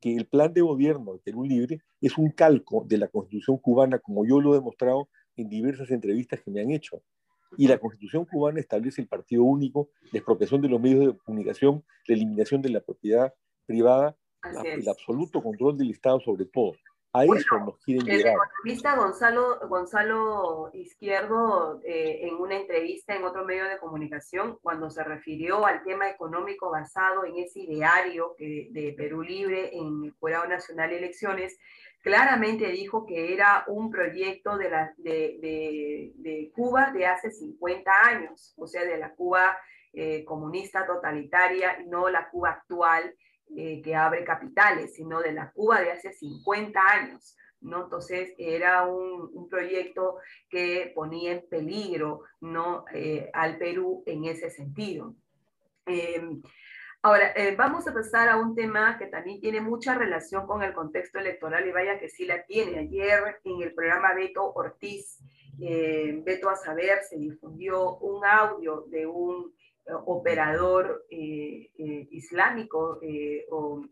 que 0.00 0.14
el 0.14 0.26
plan 0.26 0.52
de 0.52 0.60
gobierno 0.60 1.14
de 1.14 1.18
Perú 1.20 1.44
Libre 1.44 1.80
es 2.00 2.18
un 2.18 2.30
calco 2.30 2.84
de 2.86 2.98
la 2.98 3.08
constitución 3.08 3.58
cubana, 3.58 3.98
como 3.98 4.26
yo 4.26 4.40
lo 4.40 4.52
he 4.52 4.58
demostrado 4.58 5.08
en 5.36 5.48
diversas 5.48 5.90
entrevistas 5.90 6.40
que 6.42 6.50
me 6.50 6.60
han 6.60 6.70
hecho. 6.70 7.02
Y 7.56 7.68
la 7.68 7.78
constitución 7.78 8.24
cubana 8.24 8.60
establece 8.60 9.00
el 9.00 9.08
partido 9.08 9.44
único, 9.44 9.90
la 10.12 10.18
expropiación 10.18 10.60
de 10.60 10.68
los 10.68 10.80
medios 10.80 11.06
de 11.06 11.18
comunicación, 11.18 11.84
la 12.06 12.14
eliminación 12.16 12.60
de 12.62 12.70
la 12.70 12.80
propiedad 12.80 13.32
privada, 13.66 14.16
el 14.64 14.88
absoluto 14.88 15.42
control 15.42 15.78
del 15.78 15.90
Estado 15.90 16.20
sobre 16.20 16.44
todo. 16.46 16.74
A 17.16 17.24
eso 17.24 17.60
nos 17.60 17.78
quieren 17.78 18.04
llegar. 18.04 18.34
El 18.34 18.42
economista 18.42 18.96
Gonzalo, 18.96 19.60
Gonzalo 19.68 20.70
Izquierdo, 20.72 21.80
eh, 21.84 22.26
en 22.26 22.34
una 22.34 22.56
entrevista 22.56 23.14
en 23.14 23.22
otro 23.22 23.44
medio 23.44 23.68
de 23.68 23.78
comunicación, 23.78 24.58
cuando 24.60 24.90
se 24.90 25.04
refirió 25.04 25.64
al 25.64 25.84
tema 25.84 26.10
económico 26.10 26.72
basado 26.72 27.24
en 27.24 27.36
ese 27.38 27.60
ideario 27.60 28.34
que, 28.36 28.66
de 28.72 28.94
Perú 28.94 29.22
Libre 29.22 29.70
en 29.76 30.06
el 30.06 30.10
Jurado 30.18 30.48
Nacional 30.48 30.90
de 30.90 30.98
Elecciones, 30.98 31.56
claramente 32.02 32.66
dijo 32.72 33.06
que 33.06 33.32
era 33.32 33.62
un 33.68 33.92
proyecto 33.92 34.58
de, 34.58 34.70
la, 34.70 34.92
de, 34.96 36.12
de, 36.16 36.50
Cuba 36.52 36.90
de 36.90 37.06
hace 37.06 37.30
50 37.30 37.92
años, 38.06 38.54
o 38.58 38.66
sea, 38.66 38.84
de 38.84 38.98
la 38.98 39.14
Cuba 39.14 39.56
eh, 39.92 40.24
comunista 40.24 40.84
totalitaria 40.84 41.78
no 41.86 42.08
la 42.08 42.28
Cuba 42.28 42.50
actual 42.50 43.14
eh, 43.56 43.82
que 43.82 43.94
abre 43.94 44.24
capitales, 44.24 44.94
sino 44.94 45.20
de 45.20 45.32
la 45.32 45.52
Cuba 45.52 45.80
de 45.80 45.92
hace 45.92 46.12
50 46.12 46.80
años. 46.80 47.36
¿no? 47.60 47.84
Entonces 47.84 48.34
era 48.36 48.84
un, 48.84 49.48
proyecto 49.48 50.16
que 50.50 50.92
ponía 50.94 51.32
en 51.32 51.48
peligro 51.48 52.22
¿no? 52.40 52.84
Eh, 52.92 53.30
al 53.32 53.56
Perú 53.58 54.02
en 54.06 54.24
ese 54.24 54.50
sentido. 54.50 55.14
Ahora, 57.02 57.32
eh, 57.36 57.54
vamos 57.54 57.86
a 57.86 57.94
pasar 57.94 58.28
a 58.28 58.38
un 58.38 58.54
tema 58.54 58.98
que 58.98 59.06
también 59.06 59.40
tiene 59.40 59.60
mucha 59.60 59.94
relación 59.94 60.46
con 60.46 60.62
el 60.62 60.72
contexto 60.72 61.18
electoral 61.18 61.66
y 61.68 61.72
vaya 61.72 61.98
que 61.98 62.08
sí 62.08 62.26
la 62.26 62.44
tiene. 62.44 62.78
Ayer 62.78 63.40
en 63.44 63.62
el 63.62 63.74
programa 63.74 64.14
Beto 64.14 64.52
Ortiz, 64.52 65.20
Beto 65.58 66.48
a 66.48 66.56
Saber, 66.56 67.00
se 67.08 67.16
difundió 67.16 67.98
un 67.98 68.24
audio 68.24 68.86
de 68.88 69.06
un 69.06 69.54
eh, 69.86 69.92
operador 70.06 71.04
islámico 72.10 73.00
o 73.50 73.84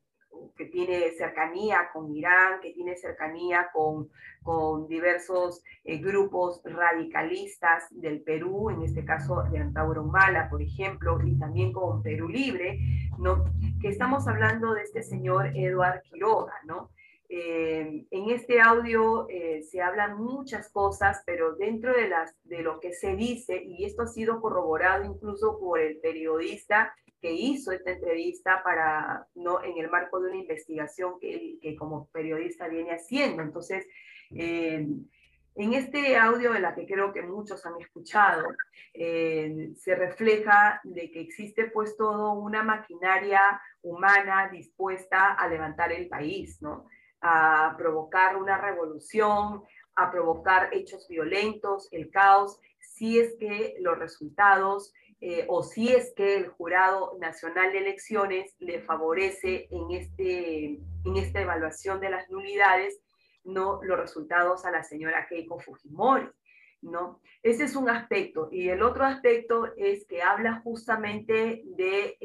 que 0.57 0.67
tiene 0.67 1.11
cercanía 1.13 1.91
con 1.93 2.15
Irán, 2.15 2.61
que 2.61 2.73
tiene 2.73 2.97
cercanía 2.97 3.69
con, 3.73 4.09
con 4.43 4.89
diversos 4.89 5.63
eh, 5.85 5.99
grupos 5.99 6.61
radicalistas 6.65 7.85
del 7.91 8.23
Perú, 8.23 8.71
en 8.71 8.83
este 8.83 9.05
caso 9.05 9.43
de 9.51 9.59
Antauro 9.59 10.05
Mala, 10.05 10.49
por 10.49 10.63
ejemplo, 10.63 11.19
y 11.25 11.39
también 11.39 11.73
con 11.73 12.03
Perú 12.03 12.29
Libre, 12.29 12.79
¿no? 13.19 13.45
que 13.81 13.89
estamos 13.89 14.27
hablando 14.29 14.75
de 14.75 14.83
este 14.83 15.03
señor 15.03 15.49
Eduard 15.55 16.03
Quiroga, 16.03 16.55
¿no? 16.65 16.91
Eh, 17.35 18.05
en 18.11 18.29
este 18.29 18.61
audio 18.61 19.27
eh, 19.31 19.63
se 19.63 19.81
hablan 19.81 20.19
muchas 20.19 20.69
cosas, 20.69 21.23
pero 21.25 21.55
dentro 21.55 21.95
de, 21.95 22.07
las, 22.07 22.37
de 22.45 22.61
lo 22.61 22.79
que 22.79 22.93
se 22.93 23.17
dice, 23.17 23.57
y 23.65 23.87
esto 23.87 24.03
ha 24.03 24.07
sido 24.07 24.39
corroborado 24.39 25.07
incluso 25.07 25.59
por 25.59 25.81
el 25.81 25.97
periodista 26.01 26.95
que 27.23 27.33
hizo 27.33 27.73
esta 27.73 27.93
entrevista 27.93 28.63
para, 28.63 29.27
¿no? 29.35 29.65
en 29.65 29.79
el 29.79 29.89
marco 29.89 30.21
de 30.21 30.29
una 30.29 30.41
investigación 30.41 31.19
que, 31.19 31.75
como 31.79 32.07
periodista 32.09 32.69
viene 32.69 32.91
haciendo. 32.91 33.43
Entonces, 33.43 33.87
eh, 34.37 34.87
en 35.55 35.73
este 35.73 36.19
audio 36.19 36.53
de 36.53 36.61
la 36.61 36.75
que 36.75 36.85
creo 36.85 37.15
que 37.15 37.23
muchos 37.23 37.65
han 37.65 37.81
escuchado, 37.81 38.45
se 38.93 39.95
refleja 39.95 40.83
de 40.85 41.11
que 41.11 41.21
existe 41.23 41.71
pues 41.71 41.97
todo 41.97 42.35
una 42.35 42.63
maquinaria 42.63 43.59
humana 43.81 44.51
dispuesta 44.53 45.33
a 45.33 45.49
levantar 45.49 45.93
el 45.93 46.09
país, 46.09 46.61
¿no? 46.61 46.87
A 47.23 47.75
provocar 47.79 48.37
una 48.37 48.59
revolución, 48.59 49.63
a 49.95 50.11
provocar 50.11 50.71
hechos 50.73 51.07
violentos, 51.09 51.89
el 51.93 52.11
caos, 52.11 52.61
si 52.81 53.19
es 53.19 53.37
que 53.39 53.77
los 53.81 53.99
resultados 53.99 54.93
eh, 55.21 55.47
o 55.49 55.63
si 55.63 55.93
es 55.93 56.13
que 56.17 56.37
el 56.37 56.49
Jurado 56.49 57.17
Nacional 57.21 57.73
de 57.73 57.79
Elecciones 57.79 58.57
le 58.59 58.83
favorece 58.83 59.69
en, 59.71 59.93
este, 59.93 60.81
en 61.05 61.17
esta 61.17 61.41
evaluación 61.41 62.01
de 62.01 62.11
las 62.11 62.29
nulidades 62.29 63.01
no 63.45 63.81
los 63.83 63.99
resultados 63.99 64.65
a 64.65 64.71
la 64.71 64.83
señora 64.83 65.27
Keiko 65.29 65.59
Fujimori. 65.59 66.29
¿No? 66.83 67.21
Ese 67.43 67.65
es 67.65 67.77
un 67.77 67.89
aspecto. 67.89 68.49
Y 68.53 68.69
el 68.69 68.83
otro 68.83 69.05
aspecto 69.05 69.73
es 69.77 70.05
que 70.07 70.23
habla 70.23 70.61
justamente 70.63 71.63
de, 71.65 72.17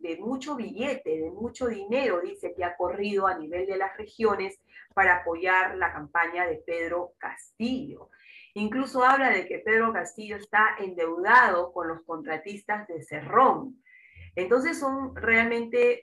de 0.00 0.18
mucho 0.20 0.56
billete, 0.56 1.18
de 1.18 1.30
mucho 1.30 1.66
dinero, 1.66 2.20
dice 2.20 2.54
que 2.54 2.64
ha 2.64 2.76
corrido 2.76 3.26
a 3.26 3.36
nivel 3.36 3.66
de 3.66 3.76
las 3.76 3.96
regiones 3.96 4.60
para 4.94 5.16
apoyar 5.16 5.76
la 5.76 5.92
campaña 5.92 6.46
de 6.46 6.62
Pedro 6.64 7.14
Castillo. 7.18 8.10
Incluso 8.54 9.02
habla 9.02 9.30
de 9.30 9.46
que 9.46 9.60
Pedro 9.60 9.92
Castillo 9.92 10.36
está 10.36 10.76
endeudado 10.78 11.72
con 11.72 11.88
los 11.88 12.02
contratistas 12.02 12.86
de 12.86 13.02
Cerrón. 13.02 13.82
Entonces 14.34 14.78
son 14.78 15.14
realmente 15.14 16.02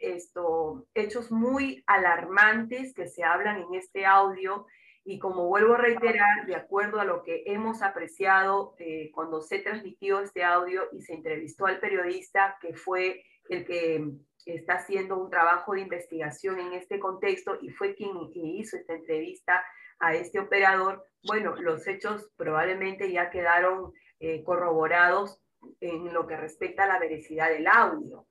hechos 0.94 1.32
muy 1.32 1.84
alarmantes 1.88 2.94
que 2.94 3.08
se 3.08 3.24
hablan 3.24 3.62
en 3.62 3.76
este 3.76 4.06
audio 4.06 4.68
y 5.10 5.18
como 5.18 5.48
vuelvo 5.48 5.74
a 5.74 5.80
reiterar, 5.80 6.46
de 6.46 6.56
acuerdo 6.56 7.00
a 7.00 7.04
lo 7.04 7.24
que 7.24 7.42
hemos 7.48 7.82
apreciado 7.82 8.76
eh, 8.78 9.10
cuando 9.12 9.42
se 9.42 9.58
transmitió 9.58 10.20
este 10.20 10.44
audio 10.44 10.84
y 10.92 11.02
se 11.02 11.16
entrevistó 11.16 11.66
al 11.66 11.80
periodista 11.80 12.60
que 12.62 12.76
fue 12.76 13.24
el 13.50 13.66
que 13.66 14.08
está 14.46 14.76
haciendo 14.76 15.18
un 15.18 15.32
trabajo 15.32 15.74
de 15.74 15.82
investigación 15.82 16.60
en 16.60 16.74
este 16.74 17.00
contexto 17.00 17.58
y 17.60 17.72
fue 17.72 17.96
quien 17.96 18.12
hizo 18.34 18.78
esta 18.78 18.94
entrevista 18.94 19.66
a 19.98 20.14
este 20.14 20.40
operador, 20.40 21.04
bueno, 21.24 21.56
los 21.56 21.88
hechos 21.88 22.30
probablemente 22.38 23.12
ya 23.12 23.32
quedaron 23.32 23.92
eh, 24.20 24.44
corroborados 24.44 25.42
en 25.80 26.14
lo 26.14 26.28
que 26.28 26.38
respecta 26.38 26.84
a 26.84 26.88
la 26.88 27.00
veracidad 27.00 27.50
del 27.50 27.66
audio. 27.66 28.28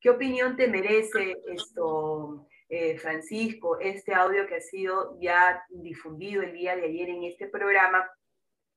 ¿Qué 0.00 0.08
opinión 0.08 0.56
te 0.56 0.66
merece 0.66 1.36
esto, 1.48 2.48
eh, 2.74 2.96
Francisco, 2.96 3.78
este 3.80 4.14
audio 4.14 4.46
que 4.46 4.56
ha 4.56 4.60
sido 4.62 5.20
ya 5.20 5.62
difundido 5.68 6.40
el 6.42 6.54
día 6.54 6.74
de 6.74 6.86
ayer 6.86 7.10
en 7.10 7.24
este 7.24 7.46
programa, 7.46 8.02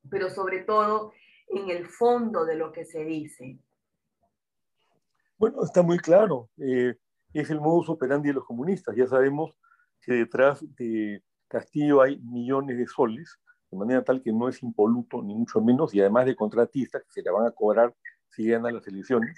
pero 0.09 0.29
sobre 0.29 0.63
todo 0.63 1.13
en 1.47 1.69
el 1.69 1.85
fondo 1.85 2.43
de 2.43 2.57
lo 2.57 2.73
que 2.73 2.83
se 2.83 3.05
dice? 3.05 3.57
Bueno, 5.37 5.63
está 5.63 5.81
muy 5.81 5.97
claro. 5.97 6.49
Eh, 6.57 6.95
es 7.31 7.49
el 7.49 7.61
modus 7.61 7.87
operandi 7.87 8.27
de 8.27 8.33
los 8.33 8.43
comunistas. 8.43 8.97
Ya 8.97 9.07
sabemos 9.07 9.57
que 10.01 10.11
detrás 10.11 10.59
de 10.75 11.23
Castillo 11.47 12.01
hay 12.01 12.19
millones 12.19 12.77
de 12.77 12.87
soles, 12.87 13.39
de 13.71 13.77
manera 13.77 14.03
tal 14.03 14.21
que 14.21 14.33
no 14.33 14.49
es 14.49 14.61
impoluto, 14.61 15.23
ni 15.23 15.33
mucho 15.33 15.61
menos, 15.61 15.93
y 15.93 16.01
además 16.01 16.25
de 16.25 16.35
contratistas 16.35 17.01
que 17.03 17.11
se 17.13 17.21
le 17.21 17.31
van 17.31 17.47
a 17.47 17.51
cobrar 17.51 17.95
si 18.27 18.45
ganan 18.45 18.75
las 18.75 18.85
elecciones. 18.89 19.33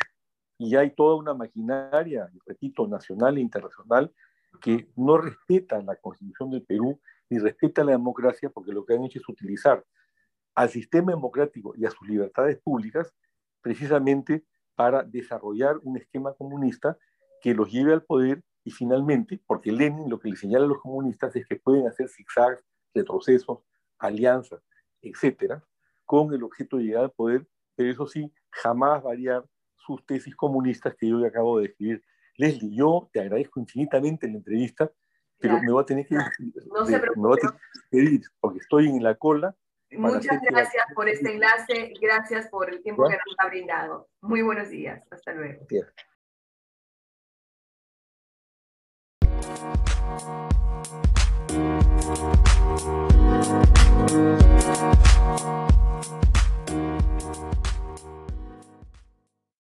Y 0.57 0.75
hay 0.75 0.95
toda 0.95 1.15
una 1.15 1.35
maquinaria, 1.35 2.27
repito, 2.47 2.87
nacional 2.87 3.37
e 3.37 3.41
internacional, 3.41 4.11
que 4.61 4.89
no 4.95 5.17
respeta 5.17 5.81
la 5.81 5.95
constitución 5.95 6.51
del 6.51 6.63
Perú 6.63 6.99
ni 7.29 7.39
respeta 7.39 7.83
la 7.83 7.91
democracia, 7.91 8.49
porque 8.49 8.71
lo 8.71 8.85
que 8.85 8.93
han 8.93 9.03
hecho 9.03 9.19
es 9.19 9.29
utilizar 9.29 9.85
al 10.55 10.69
sistema 10.69 11.11
democrático 11.11 11.73
y 11.75 11.85
a 11.85 11.91
sus 11.91 12.07
libertades 12.07 12.57
públicas 12.59 13.13
precisamente 13.61 14.45
para 14.75 15.03
desarrollar 15.03 15.77
un 15.83 15.97
esquema 15.97 16.33
comunista 16.33 16.97
que 17.41 17.53
los 17.53 17.71
lleve 17.71 17.93
al 17.93 18.03
poder 18.03 18.43
y 18.63 18.71
finalmente, 18.71 19.41
porque 19.45 19.71
Lenin 19.71 20.09
lo 20.09 20.19
que 20.19 20.29
le 20.29 20.35
señala 20.35 20.65
a 20.65 20.67
los 20.67 20.81
comunistas 20.81 21.35
es 21.35 21.47
que 21.47 21.55
pueden 21.55 21.87
hacer 21.87 22.09
zigzags, 22.09 22.63
retrocesos, 22.93 23.59
alianzas, 23.99 24.61
etcétera, 25.01 25.63
con 26.05 26.33
el 26.33 26.43
objeto 26.43 26.77
de 26.77 26.83
llegar 26.83 27.03
al 27.05 27.11
poder, 27.11 27.47
pero 27.75 27.91
eso 27.91 28.07
sí, 28.07 28.33
jamás 28.49 29.03
variar 29.03 29.45
sus 29.75 30.05
tesis 30.05 30.35
comunistas 30.35 30.95
que 30.95 31.07
yo 31.07 31.17
le 31.17 31.27
acabo 31.27 31.59
de 31.59 31.67
describir. 31.67 32.03
Leslie, 32.37 32.75
yo 32.75 33.09
te 33.11 33.19
agradezco 33.19 33.59
infinitamente 33.59 34.27
la 34.27 34.37
entrevista, 34.37 34.91
pero 35.39 35.61
me 35.61 35.71
voy 35.71 35.83
a 35.83 35.85
tener 35.85 36.07
que, 36.07 36.15
no 36.15 36.85
se 36.85 36.99
me 36.99 37.09
voy 37.15 37.37
a 37.41 37.55
despedir 37.91 38.21
porque 38.39 38.59
estoy 38.59 38.87
en 38.87 39.03
la 39.03 39.15
cola. 39.15 39.55
Muchas 39.91 40.41
gracias 40.41 40.85
por 40.95 41.07
este 41.07 41.33
enlace, 41.33 41.93
gracias 42.01 42.47
por 42.49 42.69
el 42.69 42.81
tiempo 42.81 43.07
que 43.07 43.15
nos 43.15 43.35
ha 43.39 43.47
brindado. 43.47 44.07
Muy 44.21 44.41
buenos 44.41 44.69
días, 44.69 45.03
hasta 45.11 45.33
luego. 45.33 45.65